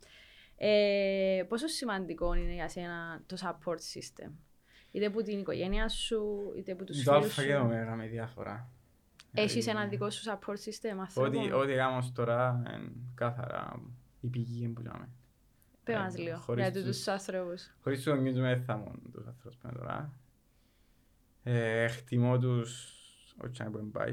Ε, 0.58 1.44
πόσο 1.48 1.68
σημαντικό 1.68 2.34
είναι 2.34 2.54
για 2.54 2.70
σένα 2.70 3.22
το 3.26 3.38
support 3.42 3.78
system; 3.78 4.32
Είτε 4.92 5.06
από 5.06 5.22
την 5.22 5.40
οικογένεια 5.40 5.90
σου, 5.90 6.54
είτε 6.58 6.72
από 6.72 6.84
τους 6.84 7.04
Το 7.04 7.12
φίλους 7.12 7.24
αλφα 7.26 7.44
και 7.46 7.54
το 7.54 7.60
σου. 7.60 7.66
μέγα 7.68 7.96
με 7.96 8.08
διάφορα. 8.08 8.70
Έχεις 9.34 9.54
Δηλαδή, 9.54 9.80
ένα 9.80 9.88
δικό 9.90 10.10
σου 10.10 10.24
support 10.30 10.56
system, 10.56 10.90
Ό,τι, 10.92 11.00
ανθρώπων. 11.00 11.52
ό,τι 11.54 11.74
κάνω 11.74 11.98
ως 11.98 12.12
τώρα 12.12 12.64
είναι 12.68 12.92
κάθαρα 13.16 13.82
η 14.22 14.28
πηγή 14.28 14.68
που 14.68 14.82
λέμε. 14.82 15.10
Πες 15.84 15.96
ε, 15.96 16.00
μας 16.00 16.18
λίγο, 16.18 16.38
χωρίς 16.38 16.64
για 16.64 16.74
τους- 16.74 16.84
τους 16.98 17.08
άνθρωπους. 17.08 17.74
Χωρίς 17.82 18.04
τους 18.04 18.14
γονείς 18.14 18.36
μου 18.36 18.42
δεν 18.42 18.62
θα 18.64 18.74
ήμουν 18.74 19.12
τους 19.14 19.26
ανθρώπους 19.28 19.58
που 19.58 19.68
είναι 19.68 19.78
τώρα. 19.78 20.14
Ε, 21.44 21.84
εκτιμώ 21.84 22.38
τους 22.38 22.94
ό,τι 23.44 23.64
που 23.64 23.90
πάει. 23.92 24.12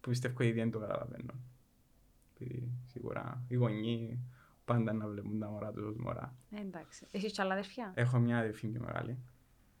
Που 0.00 0.08
πιστεύω 0.10 0.42
ήδη 0.44 0.58
δεν 0.58 0.70
το 0.70 0.78
καταλαβαίνω. 0.78 1.32
Επειδή 2.34 2.70
σίγουρα 2.84 3.44
οι 3.48 3.54
γονείς 3.54 4.18
πάντα 4.64 4.92
να 4.92 5.08
βλέπουν 5.08 5.38
τα 5.38 5.48
μωρά 5.48 5.72
τους 5.72 5.84
ως 5.84 5.96
μωρά. 5.96 6.34
Ε, 6.50 6.60
εντάξει. 6.60 7.06
Έχεις 7.10 7.32
και 7.32 7.42
άλλα 7.42 7.52
αδερφιά. 7.52 7.92
Έχω 7.94 8.18
μια 8.18 8.38
αδερφή 8.38 8.66
πιο 8.68 8.80
μεγάλη. 8.80 9.18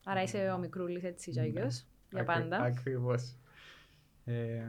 Άρα 0.04 0.22
είσαι 0.22 0.50
ο 0.50 0.58
μικρούλης 0.58 1.02
έτσι 1.04 1.30
κι 1.30 1.38
Ναι. 1.38 1.44
αλλιώς, 1.44 1.86
για 2.10 2.20
Ακρι- 2.20 2.38
πάντα. 2.40 2.62
Ακριβώς. 2.62 3.36
Ε, 4.24 4.62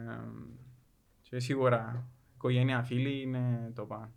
και 1.21 1.39
σίγουρα 1.39 2.07
οικογένεια 2.35 2.83
φίλοι 2.83 3.21
είναι 3.21 3.71
το 3.75 3.85
παν. 3.85 4.11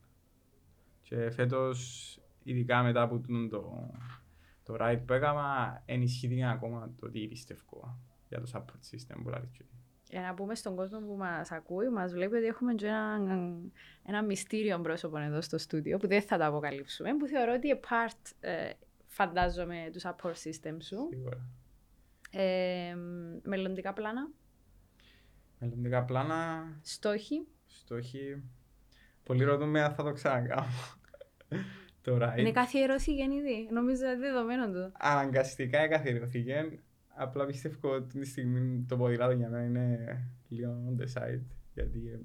Και 1.02 1.30
φέτος, 1.30 2.18
ειδικά 2.42 2.82
μετά 2.82 3.02
από 3.02 3.18
τούτο 3.18 3.90
το, 4.62 4.72
το 4.72 4.76
ride 4.80 5.02
που 5.06 5.12
έκανα, 5.12 5.82
ενισχύθηκε 5.86 6.44
ακόμα 6.46 6.92
το 7.00 7.10
τι 7.10 7.26
πιστεύω 7.28 7.98
για 8.28 8.40
το 8.40 8.50
support 8.54 8.94
system 8.94 9.16
που 9.22 9.28
λέει. 9.28 9.48
και- 9.52 9.64
Για 10.10 10.20
να 10.20 10.34
πούμε 10.34 10.54
στον 10.54 10.76
κόσμο 10.76 10.98
που 11.00 11.16
μας 11.16 11.50
ακούει, 11.50 11.88
μας 11.88 12.12
βλέπει 12.12 12.36
ότι 12.36 12.46
έχουμε 12.46 12.74
και 12.74 12.86
ένα, 12.86 13.18
ένα 14.06 14.22
μυστήριο 14.22 14.80
πρόσωπο 14.80 15.18
εδώ 15.18 15.40
στο 15.40 15.58
στούντιο 15.58 15.98
που 15.98 16.06
δεν 16.06 16.22
θα 16.22 16.38
το 16.38 16.44
αποκαλύψουμε, 16.46 17.16
που 17.16 17.26
θεωρώ 17.26 17.52
ότι 17.54 17.68
είναι 17.68 17.80
part, 17.88 18.30
ε, 18.40 18.70
φαντάζομαι, 19.06 19.90
του 19.92 20.00
support 20.00 20.32
system 20.34 20.76
σου. 20.82 21.08
Σίγουρα. 21.10 21.46
Ε, 22.30 22.94
μελλοντικά 23.42 23.92
πλάνα, 23.92 24.28
Μελλοντικά 25.58 26.04
πλάνα, 26.04 26.64
στόχοι. 26.82 27.46
στόχοι. 27.66 28.42
Πολλοί 29.24 29.44
ρωτούν 29.44 29.76
αν 29.76 29.94
θα 29.94 30.02
το 30.02 30.12
ξανακάνω. 30.12 30.66
Το 32.02 32.18
ride. 32.20 32.38
Είναι 32.38 32.50
καθιερωθεί 32.52 33.12
ήδη. 33.12 33.68
Νομίζω 33.70 34.06
είναι 34.06 34.16
δεδομένο 34.16 34.70
του. 34.70 34.92
αναγκαστικά 34.98 35.78
εκαθιερωθήκε. 35.78 36.78
Απλά 37.14 37.46
πιστεύω 37.46 37.90
ότι 37.90 38.04
αυτή 38.04 38.20
τη 38.20 38.26
στιγμή 38.26 38.84
το 38.88 38.96
ποδήλατο 38.96 39.32
για 39.32 39.48
μένα 39.48 39.64
είναι 39.64 40.18
λίγο 40.48 40.72
on 40.88 41.02
the 41.02 41.06
side. 41.22 41.42
Γιατί 41.74 42.10
ε, 42.12 42.18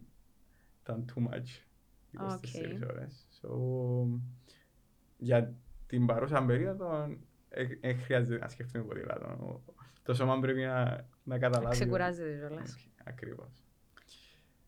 ήταν 0.83 1.05
too 1.15 1.21
much. 1.23 1.65
24 2.19 2.33
Οκ. 2.33 2.89
ώρες. 2.89 3.27
So, 3.41 3.49
για 5.17 5.53
την 5.87 6.05
παρούσα 6.05 6.45
περίοδο 6.45 7.17
δεν 7.81 7.99
χρειάζεται 7.99 8.37
να 8.37 8.47
σκεφτούμε 8.47 8.83
ποδήλατο. 8.83 9.63
Το 10.03 10.13
σώμα 10.13 10.39
πρέπει 10.39 10.61
να, 10.61 11.07
να 11.23 11.37
καταλάβει. 11.37 11.75
Ξεκουράζεται 11.75 12.37
κιόλας. 12.37 12.89
Ακριβώς. 13.03 13.63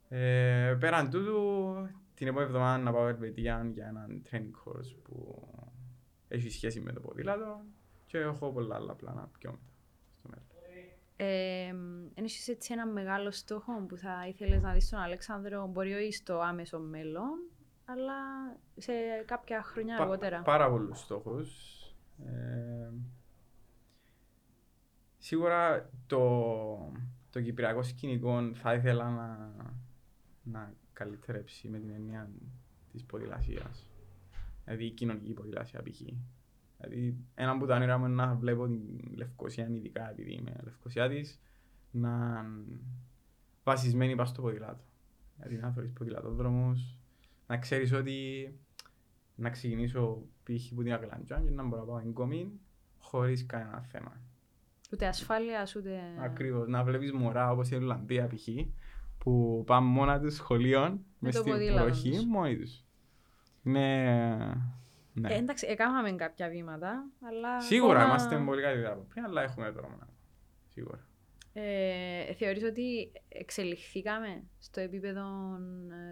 Ε, 0.09 0.77
πέραν 0.79 1.09
τούτου, 1.09 1.73
την 2.19 2.27
επόμενη 2.27 2.47
εβδομάδα 2.49 2.77
να 2.77 2.91
πάω 2.91 3.07
Ελβετία 3.07 3.69
για 3.73 3.87
έναν 3.87 4.21
training 4.31 4.37
course 4.63 4.95
που 5.03 5.47
έχει 6.27 6.49
σχέση 6.49 6.79
με 6.79 6.91
το 6.93 6.99
ποδήλατο 6.99 7.61
και 8.05 8.17
έχω 8.17 8.51
πολλά 8.51 8.75
άλλα 8.75 8.93
πλάνα 8.95 9.29
πιο 9.39 9.51
μετά. 9.51 9.63
Στο 10.19 10.29
μέλλον. 10.29 10.45
Ε, 11.15 12.21
έχεις 12.21 12.47
έτσι 12.47 12.73
ένα 12.73 12.85
μεγάλο 12.87 13.31
στόχο 13.31 13.85
που 13.87 13.97
θα 13.97 14.27
ήθελες 14.27 14.61
να 14.61 14.73
δεις 14.73 14.85
στον 14.85 14.99
Αλέξανδρο, 14.99 15.67
μπορεί 15.67 15.93
όχι 15.93 16.11
στο 16.13 16.39
άμεσο 16.39 16.79
μέλλον, 16.79 17.49
αλλά 17.85 18.13
σε 18.77 18.91
κάποια 19.25 19.63
χρόνια 19.63 19.97
Πα- 19.97 20.03
αργότερα. 20.03 20.41
πάρα 20.41 20.69
πολλούς 20.69 20.99
στόχους. 20.99 21.79
Ε, 22.25 22.91
σίγουρα 25.17 25.89
το, 26.07 26.91
το 27.29 27.41
κυπριακό 27.41 27.83
σκηνικό 27.83 28.53
θα 28.53 28.73
ήθελα 28.73 29.09
να, 29.09 29.51
να 30.43 30.73
καλυτερέψει 30.99 31.67
με 31.67 31.79
την 31.79 31.89
έννοια 31.89 32.29
της 32.91 33.03
ποδηλασίας. 33.03 33.89
Δηλαδή 34.63 34.85
η 34.85 34.91
κοινωνική 34.91 35.33
ποδηλασία 35.33 35.81
π.χ. 35.83 36.01
Δηλαδή 36.77 37.17
ένα 37.35 37.51
από 37.51 37.65
τα 37.65 37.75
όνειρα 37.75 37.97
μου 37.97 38.05
είναι 38.05 38.15
να 38.15 38.35
βλέπω 38.35 38.67
την 38.67 38.81
Λευκοσία, 39.15 39.67
ειδικά 39.67 40.09
επειδή 40.09 40.33
είμαι 40.33 40.55
Λευκοσιάτης, 40.63 41.39
να 41.91 42.45
βασισμένη 43.63 44.15
πάνω 44.15 44.27
στο 44.27 44.41
ποδηλάτο. 44.41 44.83
Δηλαδή 45.35 45.55
να 45.55 45.71
θεωρείς 45.71 45.93
ποδηλατόδρομους, 45.93 46.97
να 47.47 47.57
ξέρεις 47.57 47.91
ότι 47.93 48.49
να 49.35 49.49
ξεκινήσω 49.49 50.21
π.χ. 50.43 50.73
που 50.73 50.83
την 50.83 50.93
Αγλαντζάν 50.93 51.43
και 51.43 51.49
να 51.49 51.63
μπορώ 51.63 51.81
να 51.81 51.87
πάω 51.87 51.99
εγκόμιν 51.99 52.49
χωρίς 52.99 53.45
κανένα 53.45 53.81
θέμα. 53.81 54.21
Ούτε 54.93 55.07
ασφάλεια, 55.07 55.67
ούτε. 55.77 55.99
Ακριβώς, 56.19 56.67
να 56.67 56.83
βλέπεις 56.83 57.11
μωρά 57.11 57.51
όπως 57.51 57.69
η 57.69 57.75
Ιρλανδία 57.75 58.27
π.χ. 58.27 58.47
που 59.29 59.63
πάνε 59.65 59.85
μόνα 59.87 60.19
τους 60.19 60.33
σχολείων 60.35 61.05
μες 61.19 61.35
το 61.35 61.39
στην 61.41 61.51
ποδήλατο 61.53 61.83
προχή 61.85 62.09
τους. 62.09 62.25
μόνοι 62.25 62.57
τους. 62.57 62.83
Είναι... 63.63 64.13
Ναι. 65.13 65.33
Ε, 65.33 65.37
εντάξει, 65.37 65.65
έκαναμε 65.69 66.11
κάποια 66.11 66.49
βήματα, 66.49 67.05
αλλά. 67.27 67.61
Σίγουρα 67.61 67.93
ακόμα, 67.99 68.07
είμαστε 68.09 68.37
πολύ 68.45 68.61
καλύτερα 68.61 68.93
από 68.93 69.05
πριν, 69.09 69.23
αλλά 69.23 69.41
έχουμε 69.41 69.69
δρόμο 69.69 69.95
να 69.99 70.07
Σίγουρα. 70.67 71.07
Ε, 71.53 72.33
θεωρείς 72.33 72.63
ότι 72.63 73.11
εξελιχθήκαμε 73.27 74.43
στο 74.59 74.79
επίπεδο 74.81 75.21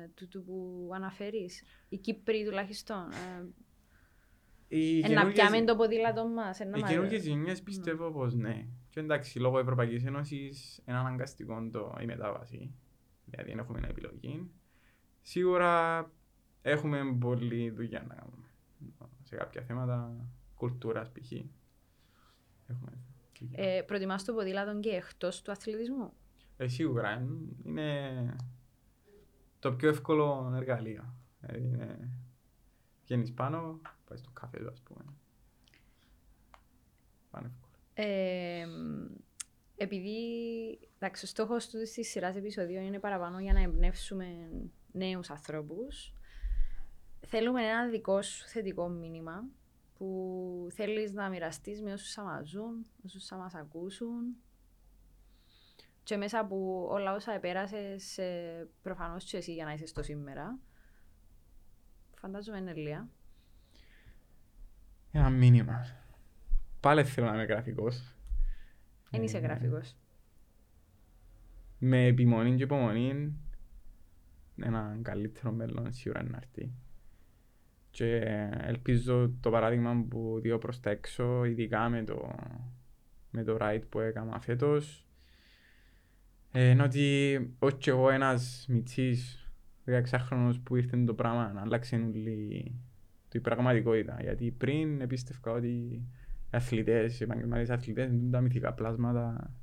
ε, 0.04 0.08
τούτου 0.14 0.44
που 0.44 0.90
αναφέρεις, 0.94 1.64
οι 1.90 1.98
Κύπροι 1.98 2.46
τουλάχιστον. 2.46 2.98
Ε, 3.12 3.46
Οι 4.68 4.98
ε, 4.98 5.02
να 5.02 5.08
καινούργιες- 5.08 5.34
πιάμε 5.50 5.66
το 5.66 5.76
ποδήλατο 5.76 6.28
μας. 6.28 6.60
ε, 6.60 6.64
να 6.66 6.78
Οι 6.78 6.82
μας- 6.82 6.90
καινούργιες 6.90 7.26
γενιές 7.28 7.62
πιστεύω 7.62 8.12
πως 8.12 8.34
ναι. 8.36 8.66
Και 8.90 9.00
εντάξει, 9.00 9.40
λόγω 9.40 9.60
Ευρωπαϊκής 9.60 10.06
Ένωσης 10.06 10.82
είναι 10.88 10.98
αναγκαστικό 10.98 11.70
το, 11.72 11.96
η 12.02 12.06
μετάβαση. 12.06 12.72
Δηλαδή 13.30 13.50
δεν 13.50 13.60
έχουμε 13.60 13.88
επιλογή. 13.88 14.52
Σίγουρα 15.22 16.06
έχουμε 16.62 17.16
πολλή 17.20 17.70
δουλειά 17.70 18.06
να 18.08 18.16
κάνουμε. 18.16 18.46
Σε 19.24 19.36
κάποια 19.36 19.62
θέματα 19.62 20.28
κουλτούρας 20.56 21.12
π.χ. 21.12 21.32
Έχουμε 22.68 22.98
δουλειά. 23.40 23.64
Ε, 23.78 23.82
προτιμάς 23.82 24.24
το 24.24 24.34
ποδήλατο 24.34 24.80
και 24.80 24.90
εκτός 24.90 25.42
του 25.42 25.52
αθλητισμού; 25.52 26.14
Ε, 26.58 26.68
σίγουρα 26.68 27.10
εν- 27.10 27.56
είναι 27.64 28.36
το 29.60 29.74
πιο 29.74 29.90
εύκολο 29.90 30.52
εργαλείο. 30.56 31.14
Δηλαδή 31.40 31.64
είναι... 31.68 32.10
Βγαίνεις 33.06 33.34
πάνω, 33.34 33.82
πάει 34.08 34.18
στο 34.18 34.30
καφέ 34.34 34.58
του 34.60 34.70
ας 34.70 34.82
πούμε. 34.82 35.04
Πάνε 37.30 37.48
εύκολο. 37.48 37.74
Ε, 37.94 38.68
επειδή 39.78 40.20
εντάξει, 41.00 41.26
ο 41.26 41.28
στόχος 41.28 41.70
του 41.70 41.78
της 41.78 42.10
σειράς 42.10 42.36
επεισοδίων 42.36 42.84
είναι 42.84 43.00
παραπάνω 43.00 43.40
για 43.40 43.54
να 43.54 43.62
εμπνεύσουμε 43.62 44.26
νέους 44.92 45.30
ανθρώπους, 45.30 46.14
θέλουμε 47.26 47.62
ένα 47.62 47.88
δικό 47.88 48.22
σου 48.22 48.48
θετικό 48.48 48.88
μήνυμα 48.88 49.44
που 49.98 50.68
θέλεις 50.72 51.12
να 51.12 51.30
μοιραστείς 51.30 51.82
με 51.82 51.94
όσους 51.94 52.14
θα 52.14 52.24
μας 52.24 52.48
ζουν, 52.50 52.86
όσους 53.06 53.26
θα 53.26 53.36
μας 53.36 53.54
ακούσουν 53.54 54.36
και 56.04 56.18
μέσα 56.18 56.40
από 56.40 56.88
όλα 56.90 57.14
όσα 57.14 57.34
επέρασες 57.34 58.18
ε, 58.18 58.68
προφανώς 58.82 59.24
και 59.24 59.38
εσύ 59.38 59.54
για 59.54 59.66
να 59.66 59.74
είσαι 59.74 59.86
στο 59.86 60.04
σήμερα. 60.04 60.58
Φαντάζομαι 62.16 62.58
είναι 62.58 62.72
Ελία. 62.72 63.10
Ένα 65.12 65.30
μήνυμα. 65.30 65.86
Πάλι 66.80 67.04
θέλω 67.04 67.28
να 67.28 67.34
είμαι 67.34 67.44
γραφικός. 67.44 68.16
Δεν 69.10 69.24
είσαι 69.24 69.38
Ε, 69.38 69.40
γραφικός. 69.40 69.96
Με 71.80 72.06
επιμονή 72.06 72.56
και 72.56 72.64
υπομονή 72.64 73.34
ένα 74.62 75.00
καλύτερο 75.02 75.52
μέλλον 75.52 75.94
σίγουρα 75.94 76.24
να 76.24 76.38
έρθει. 76.38 76.72
Και 77.90 78.16
ελπίζω 78.62 79.32
το 79.40 79.50
παράδειγμα 79.50 80.06
που 80.10 80.40
δίνω 80.42 80.58
προς 80.58 80.80
τα 80.80 80.90
έξω, 80.90 81.46
ειδικά 81.46 81.90
με 81.90 82.04
το, 82.04 82.36
με 83.32 83.44
το 83.44 83.58
ride 83.60 83.84
που 83.90 84.00
έκανα 84.00 84.40
φέτος, 84.40 85.08
ε, 86.52 86.70
είναι 86.70 86.84
ότι 86.84 87.36
όχι 87.60 87.76
και 87.76 87.90
εγώ 87.90 88.10
ένας 88.10 88.66
μητσής 88.70 89.52
16χρονος 89.86 90.54
που 90.64 90.76
ήρθε 90.76 91.04
το 91.04 91.14
πράγμα 91.14 91.52
να 91.54 91.62
αλλάξει 91.62 91.96
όλη 91.96 92.76
η 93.32 93.40
πραγματικότητα. 93.40 94.18
Γιατί 94.22 94.52
πριν 94.52 95.02
επίστευκα 95.02 95.52
ότι 95.52 95.68
οι 95.68 96.08
αθλητές, 96.52 97.20
οι 97.20 97.24
επαγγελματίες 97.24 97.70
αθλητές 97.70 98.12
είναι 98.12 98.32
τα 98.32 98.42
μυθικά 98.42 98.74
πλάσματα 98.74 99.54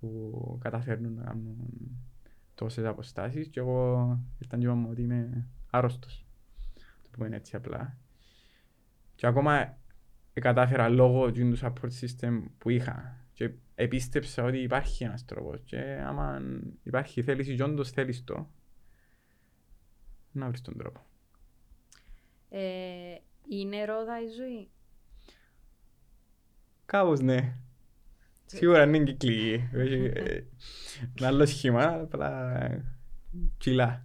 που 0.00 0.58
καταφέρνουν 0.60 1.14
να 1.14 1.24
κάνουν 1.24 1.56
τόσες 2.54 2.84
αποστάσεις 2.84 3.48
και 3.48 3.60
εγώ 3.60 4.18
ήρθαν 4.38 4.58
και 4.60 4.66
είπαμε 4.66 4.88
ότι 4.88 5.02
είμαι 5.02 5.46
άρρωστος. 5.70 6.26
Το 7.02 7.08
πούμε 7.10 7.36
έτσι 7.36 7.56
απλά. 7.56 7.96
Και 9.14 9.26
ακόμα 9.26 9.78
κατάφερα 10.32 10.88
λόγω 10.88 11.32
του 11.32 11.58
support 11.60 11.90
system 12.00 12.42
που 12.58 12.70
είχα 12.70 13.16
και 13.32 13.50
επίστεψα 13.74 14.44
ότι 14.44 14.58
υπάρχει 14.58 15.04
ένας 15.04 15.24
τρόπος 15.24 15.60
και 15.64 16.02
άμα 16.06 16.40
υπάρχει 16.82 17.22
θέληση 17.22 17.54
και 17.54 17.62
όντως 17.62 17.90
θέλεις 17.90 18.24
το 18.24 18.50
να 20.32 20.48
βρεις 20.48 20.60
τον 20.60 20.76
τρόπο. 20.76 21.00
Ε, 22.48 23.16
είναι 23.48 23.84
ρόδα 23.84 24.22
η 24.22 24.28
ζωή; 24.28 24.68
Κάπως 26.86 27.20
ναι. 27.20 27.56
Σίγουρα 28.46 28.82
είναι 28.82 28.98
κυκλική. 28.98 29.68
Έχει, 29.72 30.10
ε, 30.14 30.44
Ένα 31.18 31.28
άλλο 31.28 31.46
σχήμα, 31.46 31.84
απλά 31.84 32.84
κιλά. 33.58 34.04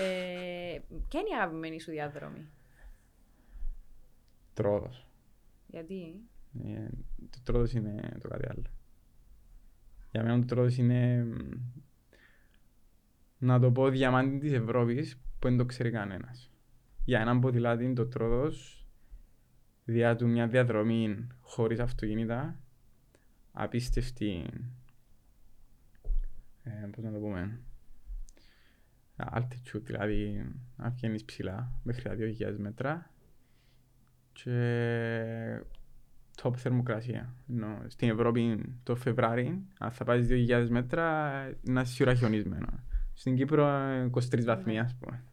Ε, 0.00 0.78
ποια 1.08 1.20
είναι 1.20 1.28
η 1.30 1.34
αγαπημένη 1.40 1.80
σου 1.80 1.90
διαδρομή, 1.90 2.48
Τρόδος. 4.54 5.06
γιατί; 5.66 6.14
Ε, 6.64 6.88
Το 7.30 7.38
τρόδος 7.44 7.72
είναι 7.72 8.16
το 8.20 8.28
κάτι 8.28 8.46
άλλο. 8.48 8.62
Για 10.10 10.22
μένα 10.22 10.38
το 10.38 10.44
τρόδος 10.46 10.76
είναι 10.76 11.24
μ, 11.24 11.38
να 13.38 13.60
το 13.60 13.70
πω 13.72 13.88
διαμάντι 13.88 14.38
της 14.38 14.52
Ευρώπης 14.52 15.16
που 15.38 15.48
δεν 15.48 15.56
το 15.56 15.64
ξέρει 15.64 15.90
κανένας. 15.90 16.50
Για 17.04 17.20
έναν 17.20 17.40
ποδηλάτη 17.40 17.92
το 17.92 18.06
τρόδος 18.06 18.86
διά 19.84 20.16
του 20.16 20.28
μια 20.28 20.46
διαδρομή 20.48 21.26
χωρίς 21.40 21.78
αυτοκίνητα 21.80 22.60
απίστευτη 23.52 24.44
ε, 26.62 26.86
πώς 26.90 27.04
να 27.04 27.12
το 27.12 27.18
πούμε 27.18 27.60
altitude 29.16 29.82
δηλαδή 29.82 30.50
να 30.76 30.88
βγαίνεις 30.90 31.24
ψηλά 31.24 31.72
μέχρι 31.82 32.02
τα 32.02 32.14
2.000 32.50 32.54
μέτρα 32.58 33.10
και 34.32 34.52
top 36.42 36.56
θερμοκρασία. 36.56 37.34
Ενώ 37.50 37.82
στην 37.86 38.08
Ευρώπη 38.08 38.64
το 38.82 38.94
Φεβράρι, 38.94 39.66
αν 39.78 39.90
θα 39.90 40.04
πάει 40.04 40.26
2.000 40.48 40.66
μέτρα, 40.70 41.30
να 41.62 41.80
είσαι 41.80 41.92
σίγουρα 41.92 42.14
χιονισμένο. 42.14 42.84
Στην 43.14 43.36
Κύπρο 43.36 43.66
ε, 43.66 44.10
23 44.14 44.44
βαθμοί, 44.44 44.78
ας 44.78 44.96
πούμε. 45.00 45.24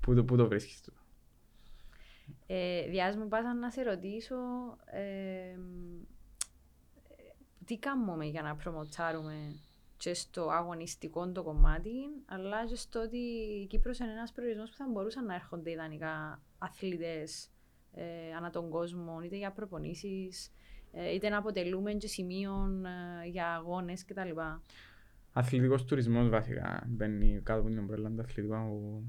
Πού 0.00 0.14
το, 0.14 0.24
πού 0.24 0.36
το 0.36 0.48
βρίσκεις 0.48 0.80
του. 0.80 0.92
Ε, 2.46 2.88
Διάς 2.88 3.16
μου 3.16 3.28
πάσα 3.28 3.54
να 3.54 3.70
σε 3.70 3.82
ρωτήσω 3.82 4.36
ε, 4.84 5.58
τι 7.64 7.78
κάνουμε 7.78 8.24
για 8.24 8.42
να 8.42 8.56
προμοτσάρουμε 8.56 9.54
και 9.96 10.14
στο 10.14 10.48
αγωνιστικό 10.50 11.32
το 11.32 11.42
κομμάτι, 11.42 11.94
αλλά 12.26 12.66
και 12.66 12.76
στο 12.76 13.00
ότι 13.00 13.18
η 13.62 13.66
Κύπρος 13.66 13.98
είναι 13.98 14.10
ένας 14.10 14.32
προορισμός 14.32 14.70
που 14.70 14.76
θα 14.76 14.86
μπορούσαν 14.92 15.24
να 15.24 15.34
έρχονται 15.34 15.70
ιδανικά 15.70 16.42
αθλητές 16.58 17.50
ε, 17.94 18.34
ανά 18.36 18.50
τον 18.50 18.70
κόσμο, 18.70 19.20
είτε 19.24 19.36
για 19.36 19.52
προπονήσεις, 19.52 20.52
ε, 20.92 21.14
είτε 21.14 21.28
να 21.28 21.36
αποτελούμε 21.36 21.92
και 21.92 22.06
σημείων 22.06 22.84
ε, 22.84 23.26
για 23.26 23.54
αγώνες 23.54 24.04
κτλ. 24.04 24.30
Αθλητικός 25.32 25.84
τουρισμός 25.84 26.28
βασικά 26.28 26.82
μπαίνει 26.86 27.40
κάτω 27.42 27.60
από 27.60 27.68
την 27.68 27.78
ομπρέλα 27.78 28.10
του 28.10 28.20
αθλητικού 28.20 29.04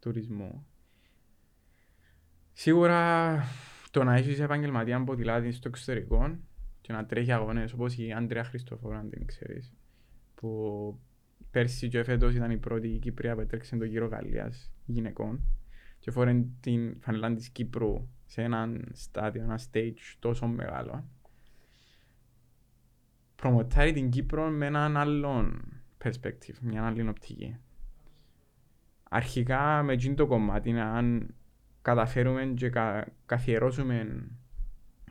τουρισμού. 0.00 0.66
Σίγουρα 2.52 3.42
το 3.90 4.04
να 4.04 4.14
έχεις 4.14 4.40
επαγγελματία 4.40 5.04
ποδηλάτης 5.04 5.56
στο 5.56 5.68
εξωτερικό 5.68 6.38
και 6.90 6.96
να 6.96 7.06
τρέχει 7.06 7.32
αγώνες 7.32 7.72
όπως 7.72 7.96
η 7.98 8.12
Άντρια 8.12 8.44
Χριστοφόρου, 8.44 8.94
αν 8.94 9.10
την 9.10 9.26
ξέρεις, 9.26 9.72
που 10.34 10.98
πέρσι 11.50 11.88
και 11.88 12.02
φέτος 12.02 12.34
ήταν 12.34 12.50
η 12.50 12.56
πρώτη 12.56 12.98
Κύπρια 13.00 13.34
που 13.34 13.40
έτρεξε 13.40 13.76
το 13.76 13.84
γύρο 13.84 14.06
Γαλλίας 14.06 14.72
γυναικών 14.86 15.40
και 15.98 16.10
φόρεν 16.10 16.46
την 16.60 17.00
φανελά 17.00 17.34
της 17.34 17.48
Κύπρου 17.48 18.08
σε 18.26 18.42
έναν 18.42 18.88
στάδιο, 18.92 19.42
ένα 19.42 19.60
stage 19.72 20.16
τόσο 20.18 20.46
μεγάλο. 20.46 21.04
Προμοτάρει 23.36 23.92
την 23.92 24.10
Κύπρο 24.10 24.48
με 24.48 24.66
έναν 24.66 24.96
άλλον 24.96 25.62
perspective, 26.04 26.58
μια 26.60 26.86
άλλη 26.86 27.08
οπτική. 27.08 27.56
Αρχικά 29.02 29.82
με 29.82 29.92
εκείνο 29.92 30.14
το 30.14 30.26
κομμάτι, 30.26 30.78
αν 30.78 31.34
καταφέρουμε 31.82 32.46
και 32.46 32.70
κα, 32.70 33.06
καθιερώσουμε 33.26 34.26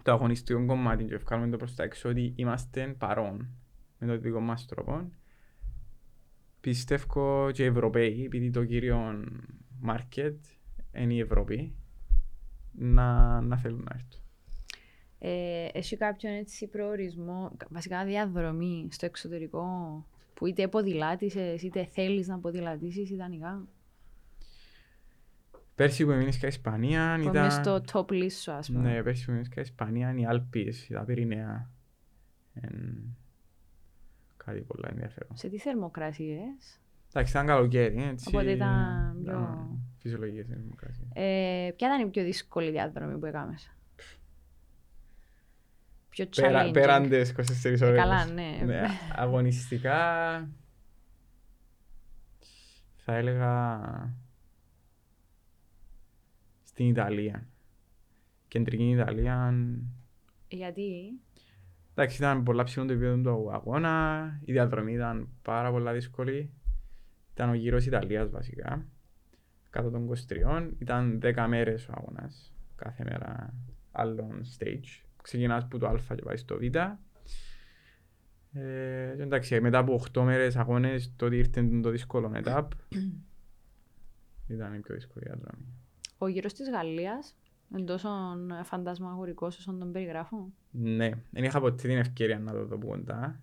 το 0.10 0.16
αγωνιστικό 0.16 0.66
κομμάτι 0.66 1.04
και 1.06 1.18
βγάλουμε 1.18 1.50
το 1.50 1.58
προς 1.58 1.76
τα 1.76 1.84
έξω 1.84 2.10
ότι 2.10 2.34
είμαστε 2.36 2.96
παρόν 2.98 3.50
με 4.00 4.08
το 4.08 4.18
δικό 4.18 4.40
μας 4.40 4.66
τρόπο, 4.66 5.10
πιστεύω 6.62 7.52
και 7.52 7.64
οι 7.64 7.66
Ευρωπαίοι, 7.66 8.24
επειδή 8.26 8.50
το 8.50 8.66
κύριο 8.66 9.24
market 9.88 10.36
είναι 10.94 11.14
η 11.14 11.20
Ευρώπη, 11.20 11.76
να, 12.72 13.42
να 13.42 13.58
θέλουν 13.58 13.84
να 13.84 13.92
έρθουν. 13.96 14.22
Ε, 15.20 15.68
έχει 15.74 15.98
κάποιον 15.98 16.34
έτσι 16.34 16.68
προορισμό, 16.68 17.52
βασικά 17.70 18.06
διαδρομή 18.06 18.88
στο 18.92 19.06
εξωτερικό 19.06 19.66
που 20.34 20.46
είτε 20.46 20.68
ποδηλάτησες 20.68 21.62
είτε 21.62 21.86
θέλεις 21.86 22.28
να 22.28 22.40
ποδηλατήσεις 22.40 23.10
ιδανικά; 23.10 23.68
Πέρσι 25.80 26.06
που 26.06 26.12
έμεινες 26.12 26.38
και 26.38 26.48
Ισπανία 26.48 27.14
Που 27.16 27.22
είναι 27.22 27.32
ήταν... 27.32 27.52
στο 27.52 27.82
top 27.92 28.12
list 28.12 28.32
σου 28.32 28.52
ας 28.52 28.72
πούμε. 28.72 28.92
Ναι, 28.94 29.04
πέρσι 29.04 29.26
που 29.26 29.32
έμεινες 29.32 29.50
και 29.50 29.60
Ισπανία 29.60 30.10
είναι 30.10 30.22
οι 30.22 30.26
Άλπεις, 30.26 30.88
τα 30.94 31.02
Πυρηναία. 31.04 31.70
Εν... 32.54 33.04
Κάτι 34.38 34.60
πολλά 34.62 34.88
ενδιαφέρον. 34.92 35.38
Σε 35.38 35.50
τι 35.50 35.58
θερμοκρασίες; 35.58 36.80
Εντάξει, 37.14 37.32
ήταν 37.32 37.46
καλοκαίρι, 37.46 38.04
έτσι. 38.04 38.26
Οπότε 38.28 38.52
ήταν 38.52 39.18
πιο- 39.24 39.32
ήταν 39.32 39.82
Φυσιολογικές 39.98 40.46
οι 40.46 40.48
θερμοκρασίες. 40.54 41.08
Ε, 41.14 41.72
ποια 41.76 41.88
ήταν 41.88 42.08
η 42.08 42.10
πιο 42.10 42.24
δύσκολη 42.24 42.72
διαδρομή 42.72 43.18
που 43.18 43.26
έκαμες; 43.26 43.72
Πιο 46.10 46.26
Πέρα, 46.36 46.68
challenging. 46.68 46.74
πέραν 46.74 47.10
τις 47.10 47.30
24 47.32 47.82
ώρες. 47.88 47.98
καλά, 48.00 48.26
ναι. 48.26 48.58
Αγωνιστικά 49.16 49.98
θα 52.96 53.16
έλεγα 53.16 53.80
στην 56.80 56.92
Ιταλία. 56.92 57.48
Κεντρική 58.48 58.90
Ιταλία. 58.90 59.54
Γιατί; 60.48 61.20
Εντάξει, 61.94 62.18
ήταν 62.18 62.44
πολλά 62.44 62.64
ψηλό 62.64 62.86
το 62.86 62.94
επίπεδο 62.94 63.22
του 63.22 63.54
αγώνα. 63.54 64.40
Η 64.46 64.52
διαδρομή 64.52 64.94
ήταν 64.94 65.30
πάρα 65.42 65.72
πολλά 65.72 65.94
δύσκολη. 65.94 66.52
Ήταν 67.34 67.50
ο 67.50 67.54
γύρος 67.54 67.86
Ιταλίας 67.86 68.30
βασικά. 68.30 68.86
Κάτω 69.70 69.90
των 69.90 70.06
23. 70.06 70.72
Ήταν 70.78 71.20
10 71.24 71.46
μέρες 71.48 71.88
ο 71.88 71.94
αγώνας. 71.96 72.54
Κάθε 72.76 73.04
μέρα 73.04 73.54
άλλον 73.92 74.42
stage. 74.58 75.04
Ξεκινάς 75.24 75.64
από 75.64 75.78
το 75.78 75.88
Α 75.88 76.16
και 76.16 76.22
πάει 76.22 76.38
στο 76.38 76.58
Β. 76.58 76.62
Ε, 76.62 76.68
και 79.16 79.22
εντάξει, 79.22 79.62
μετά 79.62 79.78
από 79.78 80.02
8 80.14 80.22
μέρες 80.22 80.56
αγώνες, 80.56 81.14
τότε 81.16 81.36
ήρθε 81.36 81.70
το 81.82 81.90
δύσκολο 81.90 82.32
etap. 82.44 82.68
Ήταν 84.48 84.74
η 84.74 84.80
πιο 84.80 84.96
δύσκολη 84.96 85.26
διαδρομή. 85.26 85.79
Ο 86.22 86.28
γύρος 86.28 86.54
της 86.54 86.70
Γαλλίας 86.70 87.38
είναι 87.72 87.86
τόσο 87.86 88.10
φαντασμαγορικός 88.64 89.58
όσο 89.58 89.78
τον 89.78 89.92
περιγράφω. 89.92 90.52
Ναι, 90.72 91.10
δεν 91.30 91.44
είχα 91.44 91.60
ποτέ 91.60 91.88
την 91.88 91.98
ευκαιρία 91.98 92.40
να 92.40 92.52
το 92.52 92.66
δω 92.66 92.76
από 92.76 92.88
κοντά. 92.88 93.42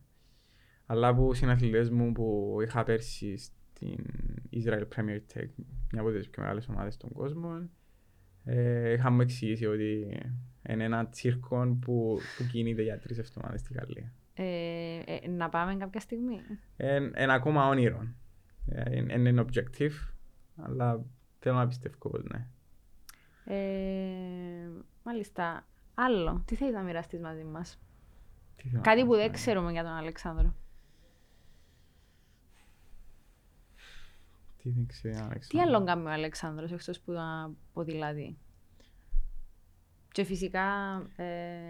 Αλλά 0.86 1.08
από 1.08 1.34
συναθλητές 1.34 1.90
μου 1.90 2.12
που 2.12 2.56
είχα 2.62 2.82
πέρσι 2.84 3.36
στην 3.36 4.06
Israel 4.52 4.84
Premier 4.96 5.20
Tech, 5.34 5.48
μια 5.92 6.00
από 6.00 6.10
τις 6.10 6.30
πιο 6.30 6.42
μεγάλες 6.42 6.68
ομάδες 6.68 6.94
στον 6.94 7.12
κόσμο, 7.12 7.68
ε, 8.44 8.92
είχα 8.92 9.10
μου 9.10 9.20
εξηγήσει 9.20 9.66
ότι 9.66 10.20
είναι 10.68 10.84
ένα 10.84 11.08
τσίρκο 11.08 11.78
που, 11.80 12.18
που 12.36 12.44
κινείται 12.50 12.82
για 12.82 12.98
τρεις 12.98 13.18
εβδομάδες 13.18 13.60
στη 13.60 13.74
Γαλλία. 13.74 14.12
Ε, 14.34 15.02
ε, 15.06 15.28
να 15.28 15.48
πάμε 15.48 15.76
κάποια 15.76 16.00
στιγμή; 16.00 16.40
Είναι 17.20 17.32
ακόμα 17.32 17.68
όνειρο. 17.68 18.14
Ε, 18.66 18.96
Είναι 18.96 19.28
ένα 19.28 19.44
objective, 19.44 20.14
αλλά 20.56 21.04
θέλω 21.38 21.54
να 21.56 21.66
πιστεύω 21.66 22.10
πως 22.10 22.22
ναι. 22.22 22.46
Ε, 23.48 24.68
μάλιστα. 25.04 25.66
Άλλο, 25.94 26.42
τι 26.46 26.54
θέλει 26.54 26.72
να 26.72 26.82
μοιραστεί 26.82 27.18
μαζί 27.18 27.44
μας; 27.44 27.78
Τι 28.56 28.62
θέλω 28.68 28.76
να 28.76 28.80
Κάτι 28.82 29.00
πω, 29.00 29.06
που 29.06 29.14
δεν 29.14 29.26
ναι. 29.26 29.32
ξέρουμε 29.32 29.72
για 29.72 29.82
τον 29.82 29.92
Αλεξάνδρο. 29.92 30.54
Τι 34.62 34.70
δεν 34.70 34.86
ξέρω, 34.86 35.14
Αλέξανδρο. 35.14 35.48
Τι 35.48 35.60
άλλο 35.60 35.84
κάνει 35.84 36.06
ο 36.06 36.10
Αλεξάνδρος 36.10 36.72
εκτός 36.72 37.00
που 37.00 37.12
να 37.12 37.50
ποδηλατεί. 37.72 38.38
Και 40.12 40.24
φυσικά 40.24 40.62
ε, 41.16 41.24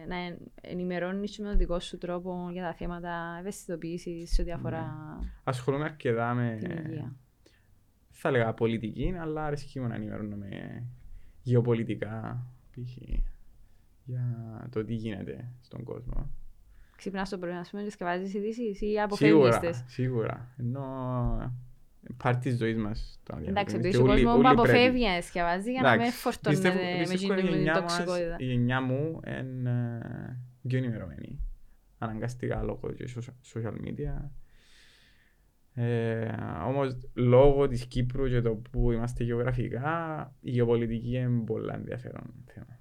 να 0.08 0.16
εν- 0.16 0.38
ενημερώνεις 0.60 1.38
με 1.38 1.48
τον 1.48 1.58
δικό 1.58 1.80
σου 1.80 1.98
τρόπο 1.98 2.48
για 2.52 2.62
τα 2.62 2.74
θέματα 2.74 3.36
ευαισθητοποίησης 3.40 4.32
σε 4.34 4.42
ό,τι 4.42 4.52
αφορά 4.52 4.94
Ασχολούμαι 5.44 5.84
αρκετά 5.84 6.34
με, 6.34 6.56
την 6.60 6.70
υγεία. 6.70 7.16
θα 8.10 8.28
έλεγα 8.28 8.54
πολιτική, 8.54 9.14
αλλά 9.20 9.44
αρέσκει 9.44 9.80
μου 9.80 9.86
να 9.88 9.94
ενημερώνομαι 9.94 10.82
γεωπολιτικά, 11.50 12.46
π.χ. 12.70 12.96
για 14.04 14.22
το 14.70 14.84
τι 14.84 14.94
γίνεται 14.94 15.48
στον 15.60 15.82
κόσμο. 15.84 16.30
Ξυπνάς 16.96 17.28
το 17.28 17.38
πρωί 17.38 17.52
να 17.52 17.64
πούμε 17.70 17.82
και 17.82 17.90
σκευάζεις 17.90 18.34
ειδήσεις 18.34 18.80
ή 18.80 19.00
αποφεύγεις 19.00 19.36
Σίγουρα, 19.36 19.58
τες. 19.58 19.84
σίγουρα. 19.86 20.54
Ενώ 20.56 21.52
πάρει 22.16 22.36
της 22.38 22.56
ζωής 22.56 22.76
μας. 22.76 23.20
το 23.22 23.34
να 23.34 23.40
Εντάξει, 23.46 23.78
διαφημίζεις 23.78 23.98
το 24.00 24.04
και 24.04 24.08
ο 24.08 24.12
όλοι- 24.12 24.22
κόσμος 24.24 24.42
που 24.42 24.48
όλοι 24.48 24.56
πρέπει. 24.62 24.70
αποφεύγει 24.78 25.04
να 25.06 25.20
σκευάζει 25.20 25.70
για 25.72 25.82
να 25.82 25.90
μην 25.90 26.00
Εντάξει, 26.00 26.18
φορτώνεται 26.18 26.68
πιστεύω- 26.68 26.90
με 26.98 27.04
πιστεύω 27.08 27.32
εκείνη 27.32 27.48
η 27.48 27.50
την 27.52 27.56
γενιά 27.62 27.80
μας- 27.82 27.96
τοξικότητα. 27.96 28.36
Η 28.38 28.44
γενιά 28.44 28.80
μου 28.80 29.20
είναι 29.26 30.00
ε, 30.04 30.68
πιο 30.68 30.78
ενημερωμένη. 30.78 31.38
Αναγκαστικά 31.98 32.62
λόγω 32.62 32.92
και 32.92 33.08
socia- 33.16 33.58
social 33.58 33.72
media. 33.86 34.30
Ε, 35.78 36.28
όμως 36.66 36.96
λόγω 37.14 37.68
της 37.68 37.86
Κύπρου 37.86 38.28
και 38.28 38.40
το 38.40 38.54
που 38.70 38.92
είμαστε 38.92 39.24
γεωγραφικά, 39.24 40.32
η 40.40 40.50
γεωπολιτική 40.50 41.16
είναι 41.16 41.44
πολύ 41.44 41.70
ενδιαφέρον 41.72 42.34
θέμα. 42.46 42.80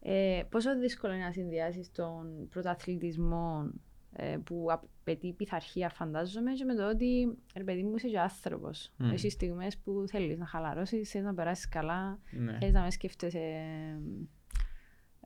Ε, 0.00 0.42
πόσο 0.48 0.78
δύσκολο 0.78 1.12
είναι 1.12 1.24
να 1.24 1.32
συνδυάσεις 1.32 1.92
τον 1.92 2.48
πρωταθλητισμό 2.50 3.70
ε, 4.12 4.36
που 4.44 4.66
απαιτεί 4.70 5.32
πειθαρχία, 5.32 5.88
φαντάζομαι, 5.88 6.52
και 6.52 6.64
με 6.64 6.74
το 6.74 6.88
ότι 6.88 7.38
ρε 7.56 7.64
παιδί 7.64 7.82
μου 7.82 7.94
είσαι 7.96 8.08
και 8.08 8.18
άνθρωπος. 8.18 8.92
Μμ. 8.96 9.10
Έχεις 9.10 9.32
στιγμές 9.32 9.78
που 9.78 10.04
θέλεις 10.08 10.38
να 10.38 10.46
χαλαρώσεις, 10.46 11.10
θέλεις 11.10 11.26
να 11.26 11.34
περάσεις 11.34 11.68
καλά, 11.68 12.18
Ναι. 12.30 12.58
θέλεις 12.58 12.74
να 12.74 12.82
μην 12.82 12.90
σκέφτεσαι 12.90 13.38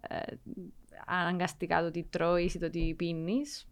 ε, 0.00 0.18
αναγκαστικά 1.06 1.82
το 1.82 1.90
τι 1.90 2.02
τρώεις 2.02 2.54
ή 2.54 2.58
το 2.58 2.70
τι 2.70 2.94
πίνεις. 2.94 3.66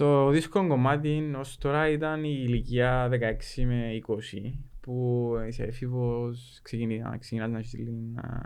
Το 0.00 0.30
δύσκολο 0.30 0.68
κομμάτι 0.68 1.32
ως 1.36 1.58
τώρα 1.58 1.88
ήταν 1.88 2.24
η 2.24 2.42
ηλικία 2.46 3.08
16 3.08 3.64
με 3.64 4.00
20 4.06 4.52
που 4.80 5.32
είσαι 5.48 5.62
έφηβος, 5.62 6.60
ξεκινά, 6.62 7.16
ξεκινάς 7.18 7.50
να 7.50 7.58
έχεις 7.58 7.72
λίγη 7.72 8.12
α, 8.16 8.38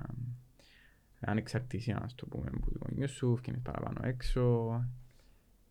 ανεξαρτησία, 1.21 1.95
να 1.95 2.07
το 2.15 2.27
πούμε, 2.27 2.51
που 2.51 2.73
το 2.73 2.79
γονιούς 2.89 3.11
σου, 3.11 3.35
βγαίνεις 3.35 3.61
παραπάνω 3.63 4.01
έξω 4.03 4.69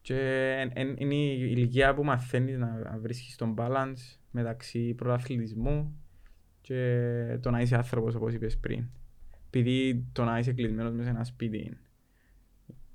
και 0.02 0.20
εν- 0.60 0.72
εν- 0.74 0.96
είναι 0.98 1.16
η 1.16 1.48
ηλικία 1.52 1.94
που 1.94 2.04
μαθαίνεις 2.04 2.58
να 2.58 2.78
να 2.78 2.98
βρίσκεις 2.98 3.36
τον 3.36 3.56
balance 3.58 4.18
μεταξύ 4.32 4.94
πρωταθλητισμού 4.94 5.96
και 6.62 7.38
το 7.42 7.52
να 7.52 7.62
είσαι 7.62 7.76
άνθρωπος 7.76 8.16
όπως 8.16 8.34
είπες 8.34 8.58
πριν. 8.58 8.86
Επειδή 9.48 10.06
το 10.12 10.24
να 10.24 10.40
είσαι 10.40 10.54
κλεισμένος 10.54 10.92
μέσα 10.92 11.04
σε 11.04 11.10
ένα 11.10 11.24
σπίτι 11.24 11.78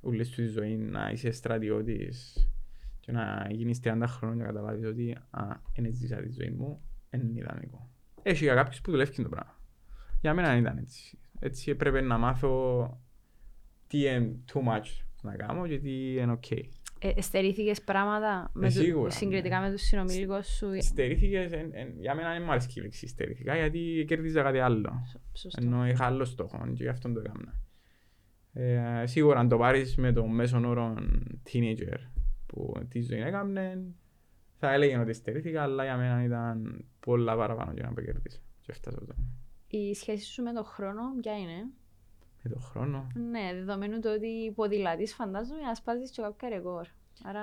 όλη 0.01 0.25
σου 0.25 0.43
τη 0.43 0.47
ζωή 0.47 0.77
να 0.77 1.11
είσαι 1.11 1.31
στρατιώτης 1.31 2.49
και 3.09 3.15
να 3.15 3.47
γίνεις 3.51 3.81
30 3.85 4.03
χρόνια 4.07 4.37
και 4.37 4.43
να 4.43 4.47
καταλάβεις 4.47 4.85
ότι 4.87 5.17
α, 5.31 5.43
είναι 5.75 5.91
ζήσα 5.91 6.17
τη 6.17 6.31
ζωή 6.31 6.51
μου, 6.51 6.81
δεν 7.11 7.21
είναι 7.21 7.39
ιδανικό. 7.39 7.91
Έχει 8.23 8.45
για 8.45 8.55
κάποιους 8.55 8.81
που 8.81 8.91
δουλεύει 8.91 9.23
το 9.23 9.29
πράγμα. 9.29 9.61
Για 10.21 10.35
μένα 10.35 10.49
δεν 10.49 10.59
ήταν 10.59 10.79
έτσι. 10.79 11.19
Έτσι 11.41 11.71
έπρεπε 11.71 12.01
να 12.01 12.19
μάθω 12.19 13.01
τι 13.87 13.99
είναι 13.99 14.37
too 14.53 14.59
much 14.59 15.05
να 15.23 15.37
κάνω 15.37 15.67
και 15.67 15.79
τι 15.79 16.13
είναι 16.17 16.39
ok. 16.43 16.61
Ε, 17.01 17.21
Στερήθηκε 17.21 17.73
πράγματα 17.85 18.51
με 18.53 18.67
του- 18.67 18.73
σίγουρα, 18.73 19.11
συγκριτικά 19.11 19.61
ναι. 19.61 19.67
με 19.67 19.73
τους 19.73 19.83
συνομιλικού 19.83 20.43
σου. 20.45 20.67
Στερήθηκες, 20.83 21.53
εν- 21.53 21.71
εν- 21.73 21.95
για 22.01 22.15
μένα 22.15 22.33
δεν 22.33 22.43
μου 22.45 22.51
αρέσει 22.51 22.69
η 22.79 22.81
λέξη 22.83 23.07
στερήθηκα 23.07 23.57
γιατί 23.57 24.05
κέρδιζα 24.07 24.43
κάτι 24.43 24.59
άλλο. 24.59 25.03
Σωστό. 25.35 25.63
Ενώ 25.65 25.87
είχα 25.89 26.05
άλλο 26.05 26.25
στόχο 26.25 26.59
και 26.75 26.83
γι' 26.83 26.89
αυτό 26.89 27.13
το 27.13 27.21
έκανα. 27.21 27.55
Ε, 28.53 29.07
σίγουρα 29.07 29.39
αν 29.39 29.49
το 29.49 29.57
πάρεις 29.59 29.97
με 29.97 30.13
το 30.13 30.27
μέσον 30.27 30.65
όρο 30.65 30.95
teenager 31.53 31.99
που 32.49 32.87
τη 32.89 33.01
ζωή 33.01 33.21
έκαμνε, 33.21 33.83
θα 34.59 34.73
έλεγε 34.73 34.99
ότι 34.99 35.13
στερήθηκα, 35.13 35.63
αλλά 35.63 35.85
για 35.85 35.97
μένα 35.97 36.23
ήταν 36.25 36.85
πολλά 37.01 37.37
παραπάνω 37.37 37.73
για 37.73 37.83
να 37.89 37.95
το 37.95 38.01
κερδίσω. 38.03 38.39
Και 38.61 38.73
έφτασα 38.73 38.99
εδώ. 39.03 39.15
Η 39.69 39.95
σχέση 39.95 40.25
σου 40.25 40.43
με 40.43 40.53
τον 40.53 40.65
χρόνο, 40.65 41.03
ποια 41.21 41.39
είναι; 41.39 41.67
Με 42.43 42.51
τον 42.51 42.61
χρόνο; 42.61 43.07
Ναι, 43.31 43.51
δεδομένου 43.55 44.01
το 44.01 44.13
ότι 44.13 44.53
ποδηλατής 44.55 45.15
φαντάζομαι 45.15 45.61
να 45.61 45.75
σπάζεις 45.75 46.11
και 46.11 46.23
κάποια 46.23 46.49
ρεκόρ. 46.49 46.87
Άρα, 47.25 47.43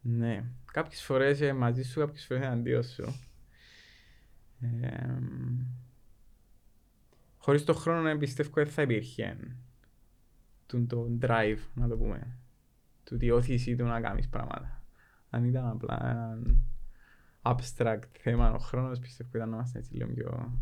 Ναι. 0.00 0.44
Κάποιες 0.72 1.02
φορές 1.02 1.40
ε, 1.40 1.52
μαζί 1.52 1.82
σου, 1.82 2.00
κάποιες 2.00 2.26
φορές 2.26 2.42
εναντίον 2.42 2.82
σου. 2.82 3.20
Ε, 4.60 5.18
χωρίς 7.38 7.64
τον 7.64 7.74
χρόνο 7.74 8.08
ε, 8.08 8.16
πιστεύω 8.16 8.50
δεν 8.54 8.66
θα 8.66 8.82
υπήρχε 8.82 9.36
το, 10.66 10.86
το 10.86 11.18
drive, 11.22 11.58
να 11.74 11.88
το 11.88 11.96
πούμε. 11.96 12.38
Του 13.06 13.16
τη 13.16 13.30
όθηση 13.30 13.76
του 13.76 13.84
να 13.84 14.00
κάνεις 14.00 14.28
πράγματα. 14.28 14.82
Αν 15.30 15.44
ήταν 15.44 15.66
απλά 15.66 15.98
ένα 16.10 16.38
abstract 17.42 18.02
θέμα 18.18 18.52
ο 18.52 18.58
χρόνος, 18.58 18.98
πιστεύω 18.98 19.30
ήταν 19.34 19.48
να 19.48 19.56
είμαστε 19.56 19.78
έτσι 19.78 19.94
λίγο 19.94 20.08
πιο 20.12 20.60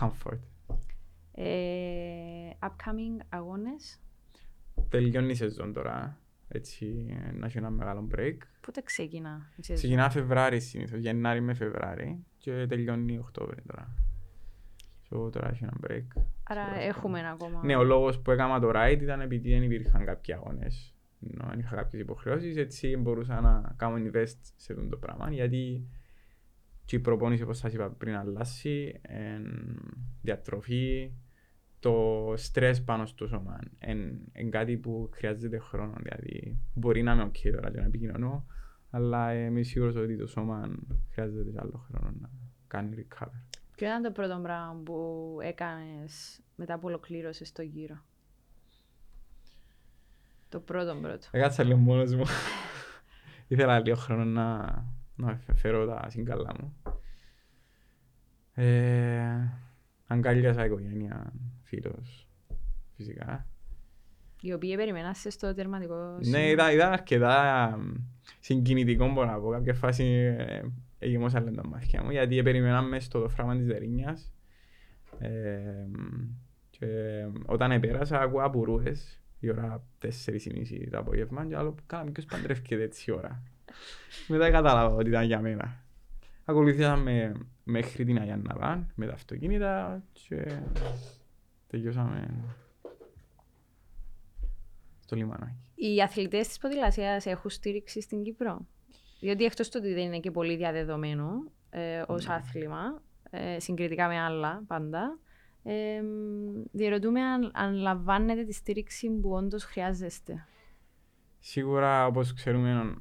comfort. 0.00 0.38
ε, 1.32 2.50
upcoming 2.60 3.24
αγώνες, 3.28 4.00
Τελειώνει 4.88 5.30
η 5.30 5.34
σεζόν 5.34 5.72
τώρα, 5.72 6.18
έτσι 6.48 7.06
ε, 7.26 7.32
να 7.32 7.46
έχει 7.46 7.58
ένα 7.58 7.70
μεγάλο 7.70 8.08
break. 8.14 8.36
πότε 8.60 8.80
ξεκινά 8.82 9.46
η 9.56 9.62
σεζόν; 9.62 9.76
Ξεκινά 9.76 10.10
Φεβράρι 10.10 10.60
συνήθως, 10.60 11.00
Γενάρη 11.00 11.40
με 11.40 11.54
Φεβράρι 11.54 12.24
και 12.38 12.66
τελειώνει 12.66 13.18
Οκτώβρη 13.18 13.62
τώρα. 13.66 13.94
So, 15.12 15.32
τώρα 15.32 15.48
έχει 15.50 15.64
ένα 15.64 15.72
break. 15.86 16.22
Άρα 16.42 16.64
Σίγουρα. 16.64 16.82
έχουμε 16.82 17.18
ένα 17.18 17.30
ακόμα. 17.30 17.64
Ναι, 17.64 17.76
ο 17.76 17.82
λόγος 17.84 18.20
που 18.20 18.30
έκανα 18.30 18.60
το 18.60 18.70
ride 18.74 18.98
ήταν 19.00 19.20
επειδή 19.20 19.50
δεν 19.50 19.62
υπήρχαν 19.62 20.04
κάποιοι 20.04 20.34
αγώνες. 20.34 20.94
Ενώ 21.30 21.48
δεν 21.48 21.58
είχα 21.58 21.76
κάποιες 21.76 22.02
υποχρεώσεις, 22.02 22.56
έτσι 22.56 22.96
μπορούσα 22.96 23.40
να 23.40 23.74
κάνω 23.76 23.96
invest 23.96 24.38
σε 24.56 24.72
αυτό 24.72 24.88
το 24.88 24.96
πράγμα. 24.96 25.32
Γιατί 25.32 25.88
και 26.84 26.96
η 26.96 27.00
προπόνηση, 27.00 27.42
όπως 27.42 27.58
σας 27.58 27.72
είπα 27.72 27.90
πριν, 27.90 28.16
αλλάσει, 28.16 29.00
εν, 29.02 29.44
διατροφή, 30.22 31.12
το 31.78 32.32
στρες 32.36 32.82
πάνω 32.84 33.06
στο 33.06 33.26
σώμα. 33.26 33.58
Είναι 34.32 34.50
κάτι 34.50 34.76
που 34.76 35.10
χρειάζεται 35.12 35.58
χρόνο. 35.58 35.94
Δηλαδή, 36.02 36.58
μπορεί 36.74 37.02
να 37.02 37.12
είμαι 37.12 37.30
ok 37.32 37.50
τώρα 37.52 37.70
και 37.70 37.78
να 37.78 37.84
επικοινωνώ, 37.86 38.46
αλλά 38.90 39.34
είμαι 39.34 39.62
σίγουρος 39.62 39.96
ότι 39.96 40.16
το 40.16 40.26
σώμα 40.26 40.78
χρειάζεται 41.10 41.50
και 41.50 41.58
άλλο 41.60 41.86
χρόνο 41.88 42.14
να 42.20 42.30
κάνει 42.66 42.94
recover. 42.98 43.51
Ποιο 43.82 43.90
ήταν 43.90 44.02
το 44.02 44.10
πρώτο 44.10 44.40
πράγμα 44.42 44.80
που 44.84 45.38
έκανες 45.42 46.40
μετά 46.56 46.78
που 46.78 46.86
ολοκλήρωσες 46.86 47.52
το 47.52 47.62
γύρο; 47.62 48.04
Το 50.48 50.60
πρώτο 50.60 50.96
πρώτο. 51.02 51.26
Έκατσα 51.30 51.62
λίγο 51.64 51.78
μόνος 51.78 52.14
μου. 52.14 52.24
Ήθελα 53.48 53.80
λίγο 53.80 53.96
χρόνο 53.96 54.24
να, 54.24 54.66
να 55.16 55.40
φέρω 55.54 55.86
τα 55.86 56.10
συγκαλά 56.10 56.54
μου. 56.60 56.76
Ε, 58.54 59.48
αγκάλιασα 60.06 60.64
οικογένεια, 60.64 61.32
φίλος, 61.62 62.28
φυσικά. 62.96 63.46
Οι 64.40 64.52
οποίοι 64.52 64.76
περιμέναν 64.76 65.14
σε 65.14 65.30
στο 65.30 65.54
τερματικό 65.54 66.16
Ναι, 66.16 66.24
σημείο. 66.24 66.50
ήταν, 66.50 66.74
ήταν 66.74 66.92
αρκετά 66.92 67.76
μ, 67.78 67.94
συγκινητικό 68.40 69.12
μπορώ 69.12 69.26
να 69.26 69.40
πω. 69.40 69.50
Κάποια 69.50 69.74
φάση 69.74 70.36
ε, 71.02 71.06
εγεμόσαν 71.06 71.44
λένε 71.44 71.56
τα 71.56 71.66
μάτια 71.66 72.02
μου 72.02 72.10
γιατί 72.10 72.42
περιμέναμε 72.42 73.00
στο 73.00 73.20
το 73.20 73.28
φράγμα 73.28 73.56
της 73.56 73.66
Δερίνιας 73.66 74.32
ε, 75.18 75.28
μ, 75.88 76.28
και 76.70 76.86
όταν 77.46 77.70
επέρασα 77.70 78.20
ακούω 78.20 78.42
απορούες 78.42 79.20
η 79.40 79.50
ώρα 79.50 79.84
4.30 80.02 80.08
το 80.90 80.98
απόγευμα 80.98 81.46
και 81.46 81.56
άλλο 81.56 81.74
κάνα 81.86 82.10
ποιος 82.10 82.26
παντρεύκεται 82.26 82.82
έτσι 82.82 83.10
η 83.10 83.14
ώρα. 83.14 83.42
Μετά 84.28 84.50
κατάλαβα 84.50 84.94
ότι 84.94 85.08
ήταν 85.08 85.24
για 85.24 85.40
μένα. 85.40 85.84
Ακολουθήσαμε 86.44 87.32
μέχρι 87.64 88.04
την 88.04 88.18
Αγία 88.18 88.36
Ναβάν 88.36 88.92
με 88.94 89.06
τα 89.06 89.12
αυτοκίνητα 89.12 90.02
και 90.12 90.58
τελειώσαμε 91.66 92.44
στο 95.00 95.16
λιμάνι. 95.16 95.56
Οι 95.74 96.02
αθλητές 96.02 96.48
της 96.48 96.58
ποδηλασίας 96.58 97.26
έχουν 97.26 97.50
στήριξη 97.50 98.00
στην 98.00 98.22
Κύπρο; 98.22 98.66
Διότι 99.22 99.44
εκτός 99.44 99.68
του 99.68 99.80
ότι 99.82 99.94
δεν 99.94 100.02
είναι 100.04 100.18
και 100.20 100.30
πολύ 100.30 100.56
διαδεδομένο 100.56 101.44
ε, 101.70 102.02
ως 102.06 102.26
Ναι. 102.26 102.34
άθλημα, 102.34 103.02
ε, 103.30 103.60
συγκριτικά 103.60 104.08
με 104.08 104.20
άλλα 104.20 104.62
πάντα, 104.66 105.18
ε, 105.62 106.02
διερωτούμε 106.72 107.20
αν, 107.20 107.50
αν 107.54 107.74
λαμβάνετε 107.74 108.44
τη 108.44 108.52
στήριξη 108.52 109.10
που 109.10 109.30
όντως 109.30 109.64
χρειάζεστε. 109.64 110.46
Σίγουρα, 111.38 112.06
όπως 112.06 112.34
ξέρουμε, 112.34 112.94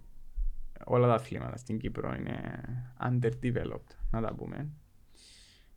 όλα 0.86 1.08
τα 1.08 1.14
αθλήματα 1.14 1.58
στην 1.58 1.80
Κύπρο 1.80 2.14
είναι 2.14 2.64
underdeveloped, 3.10 3.96
να 4.12 4.22
τα 4.22 4.34
πούμε. 4.34 4.70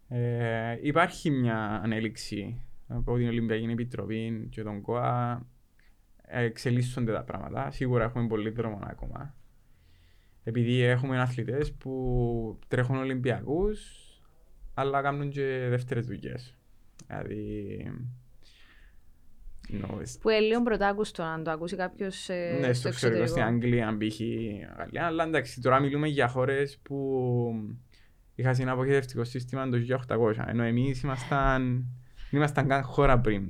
Ε, 0.08 0.78
υπάρχει 0.80 1.30
μια 1.30 1.80
ανέλυξη 1.82 2.62
από 2.88 3.16
την 3.16 3.28
Ολυμπιακή 3.28 3.64
Επιτροπή 3.70 4.48
και 4.50 4.62
τον 4.62 4.80
ΚΟΑ. 4.80 5.46
Ε, 6.22 6.44
εξελίσσονται 6.44 7.12
τα 7.12 7.22
πράγματα. 7.22 7.70
Σίγουρα 7.70 8.04
έχουμε 8.04 8.26
πολύ 8.26 8.50
δρόμο 8.50 8.78
ακόμα. 8.82 9.34
Επειδή 10.44 10.80
έχουμε 10.80 11.20
αθλητές 11.20 11.72
που 11.72 12.58
τρέχουν 12.68 12.96
Ολυμπιακούς, 12.96 13.80
αλλά 14.74 15.02
κάνουν 15.02 15.30
και 15.30 15.66
δεύτερες 15.68 16.06
δουλειές. 16.06 16.56
Δηλαδή, 17.06 17.78
no, 19.68 20.02
Που 20.20 20.28
είναι 20.28 20.40
λίγο 20.40 20.62
πρωτάκουστο 20.62 21.22
αν 21.22 21.44
το 21.44 21.50
ακούσει 21.50 21.76
κάποιος 21.76 22.28
ε, 22.28 22.56
ναι, 22.60 22.72
στο 22.72 22.74
στο 22.74 22.88
εξωτερικό, 22.88 23.26
στην 23.26 23.42
εξωτερικό. 23.42 23.86
Αγγλία, 23.86 23.96
π.χ. 23.98 24.20
Γαλλία. 24.78 25.06
Αλλά 25.06 25.24
εντάξει, 25.24 25.60
τώρα 25.60 25.80
μιλούμε 25.80 26.08
για 26.08 26.28
χώρες 26.28 26.78
που 26.82 26.98
είχαν 28.34 28.56
ένα 28.58 28.72
αποχαιρετικό 28.72 29.24
σύστημα 29.24 29.68
το 29.68 29.78
1800. 30.08 30.32
Ενώ 30.46 30.62
εμείς 30.62 31.02
ήμασταν, 31.02 31.62
δεν 32.30 32.40
ήμασταν 32.40 32.68
καν 32.68 32.82
χώρα 32.82 33.20
πριν 33.20 33.48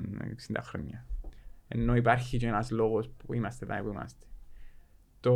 60 0.53 0.57
χρόνια. 0.61 1.07
Ενώ 1.69 1.95
υπάρχει 1.95 2.39
και 2.39 2.47
ένας 2.47 2.71
λόγος 2.71 3.11
που 3.11 3.35
είμαστε 3.35 3.67
εδώ 3.71 3.83
που 3.83 3.91
είμαστε. 3.91 4.27
Το 5.25 5.33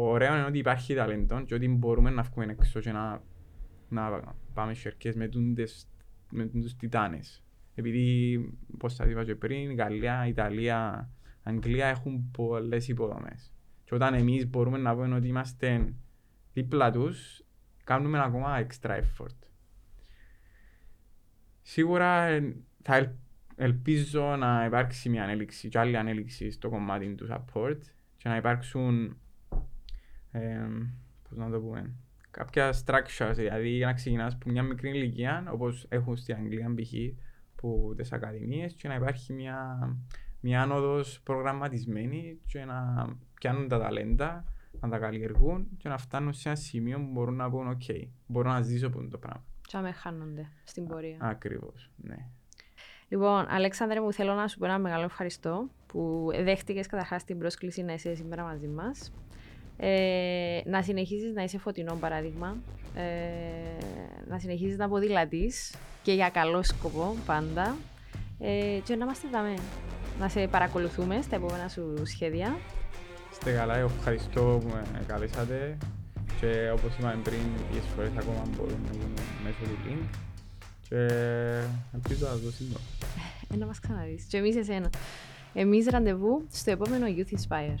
ωραίο 0.00 0.34
είναι 0.36 0.44
ότι 0.44 0.58
υπάρχει 0.58 0.94
ταλέντο 0.94 1.42
και 1.42 1.54
ότι 1.54 1.68
μπορούμε 1.68 2.10
να 2.10 2.22
βγούμε 2.22 2.44
έξω 2.44 2.80
και 2.80 2.92
να, 2.92 3.22
να 3.88 4.34
πάμε 4.54 4.74
σερκές 4.74 5.14
με, 5.14 5.28
τούντες, 5.28 5.88
με 6.30 6.46
τους 6.46 6.76
τιτάνες. 6.76 7.42
Επειδή, 7.74 8.38
όπως 8.74 8.94
σας 8.94 9.10
είπα 9.10 9.24
και 9.24 9.34
πριν, 9.34 9.74
Γαλλία, 9.74 10.26
Ιταλία, 10.26 11.10
Αγγλία 11.42 11.86
έχουν 11.86 12.30
πολλές 12.30 12.88
υποδομές. 12.88 13.52
Και 13.84 13.94
όταν 13.94 14.14
εμείς 14.14 14.48
μπορούμε 14.48 14.78
να 14.78 14.94
πούμε 14.94 15.14
ότι 15.14 15.28
είμαστε 15.28 15.94
δίπλα 16.52 16.90
τους, 16.90 17.42
κάνουμε 17.84 18.22
ακόμα 18.22 18.66
extra 18.66 18.90
effort. 18.90 19.36
Σίγουρα 21.62 22.22
ε, 22.22 22.56
θα 22.82 22.96
ελ- 22.96 23.16
ελπίζω 23.56 24.36
να 24.36 24.64
υπάρξει 24.64 25.08
μια 25.08 25.22
ανέλυξη 25.22 25.68
και 25.68 25.78
άλλη 25.78 25.96
ανέλυξη 25.96 26.50
στο 26.50 26.68
κομμάτι 26.68 27.14
του 27.14 27.28
support 27.30 27.80
και 28.16 28.28
να 28.28 28.36
υπάρξουν 28.36 29.16
ε, 30.32 30.58
πώς 31.28 31.38
να 31.38 31.50
το 31.50 31.60
πούμε, 31.60 31.94
κάποια 32.30 32.74
structures, 32.84 33.32
δηλαδή 33.34 33.68
για 33.68 33.86
να 33.86 33.92
ξεκινάς 33.92 34.34
από 34.34 34.50
μια 34.50 34.62
μικρή 34.62 34.90
ηλικία, 34.90 35.44
όπως 35.50 35.86
έχουν 35.88 36.16
στην 36.16 36.34
Αγγλία 36.34 36.74
π.χ. 36.74 36.92
που 37.56 37.94
τις 37.96 38.12
ακαδημίες 38.12 38.72
και 38.72 38.88
να 38.88 38.94
υπάρχει 38.94 39.32
μια, 39.32 39.78
μια 40.40 40.62
άνοδος 40.62 41.20
προγραμματισμένη 41.24 42.38
και 42.46 42.64
να 42.64 43.08
πιάνουν 43.34 43.68
τα 43.68 43.78
ταλέντα, 43.78 44.44
να 44.80 44.88
τα 44.88 44.98
καλλιεργούν 44.98 45.68
και 45.76 45.88
να 45.88 45.98
φτάνουν 45.98 46.32
σε 46.32 46.48
ένα 46.48 46.58
σημείο 46.58 46.98
που 46.98 47.08
μπορούν 47.12 47.34
να 47.34 47.50
πούν 47.50 47.68
«ΟΚ, 47.68 47.82
μπορώ 48.26 48.50
να 48.50 48.60
ζήσω 48.60 48.86
από 48.86 49.08
το 49.08 49.18
πράγμα». 49.18 49.44
Και 49.66 49.76
να 49.76 49.82
με 49.82 49.92
χάνονται 49.92 50.48
στην 50.64 50.86
πορεία. 50.86 51.16
Ακριβώς, 51.20 51.90
ναι. 51.96 52.26
Λοιπόν, 53.08 53.46
Αλέξανδρε, 53.48 54.00
μου 54.00 54.12
θέλω 54.12 54.34
να 54.34 54.48
σου 54.48 54.58
πω 54.58 54.64
ένα 54.64 54.78
μεγάλο 54.78 55.04
ευχαριστώ 55.04 55.68
που 55.86 56.30
δέχτηκες 56.42 56.86
καταρχάς 56.86 57.24
την 57.24 57.38
πρόσκληση 57.38 57.82
να 57.82 57.92
είσαι 57.92 58.14
σήμερα 58.14 58.42
μαζί 58.42 58.68
μας. 58.68 59.12
Ε, 59.76 60.60
να 60.64 60.82
συνεχίζεις 60.82 61.32
να 61.34 61.42
είσαι 61.42 61.58
φωτεινό 61.58 61.94
παράδειγμα, 62.00 62.56
ε, 62.94 63.02
να 64.28 64.38
συνεχίζεις 64.38 64.76
να 64.76 64.88
ποδηλατείς 64.88 65.74
και 66.02 66.12
για 66.12 66.28
καλό 66.28 66.62
σκοπό 66.62 67.16
πάντα 67.26 67.76
ε, 68.38 68.78
και 68.84 68.96
να 68.96 69.04
είμαστε 69.04 69.28
δαμέ. 69.32 69.54
Να 70.18 70.28
σε 70.28 70.46
παρακολουθούμε 70.46 71.22
στα 71.22 71.36
επόμενα 71.36 71.68
σου 71.68 72.02
σχέδια. 72.04 72.56
Είστε 73.30 73.52
καλά, 73.52 73.76
εγώ 73.76 73.90
ευχαριστώ 73.98 74.58
που 74.62 74.68
με 74.68 75.04
καλέσατε 75.06 75.78
και 76.40 76.70
όπως 76.72 76.96
είπαμε 76.98 77.20
πριν, 77.22 77.40
τις 77.70 77.80
φορές 77.96 78.10
ακόμα 78.18 78.42
μπορούν 78.56 78.80
να 78.86 78.92
γίνουν 78.92 79.14
μέσω 79.44 79.58
του 79.62 79.78
link 79.86 80.16
και 80.88 80.96
ελπίζω 81.94 82.26
να 82.26 82.34
δω 82.34 82.50
σύντομα. 82.50 82.80
Ε, 83.52 83.56
να 83.56 83.66
μας 83.66 83.80
ξαναδείς. 83.80 84.24
Και 84.24 84.36
εμείς 84.36 84.56
εσένα. 84.56 84.90
Εμείς 85.54 85.86
ραντεβού 85.86 86.46
στο 86.50 86.70
επόμενο 86.70 87.06
Youth 87.06 87.34
Inspire. 87.36 87.78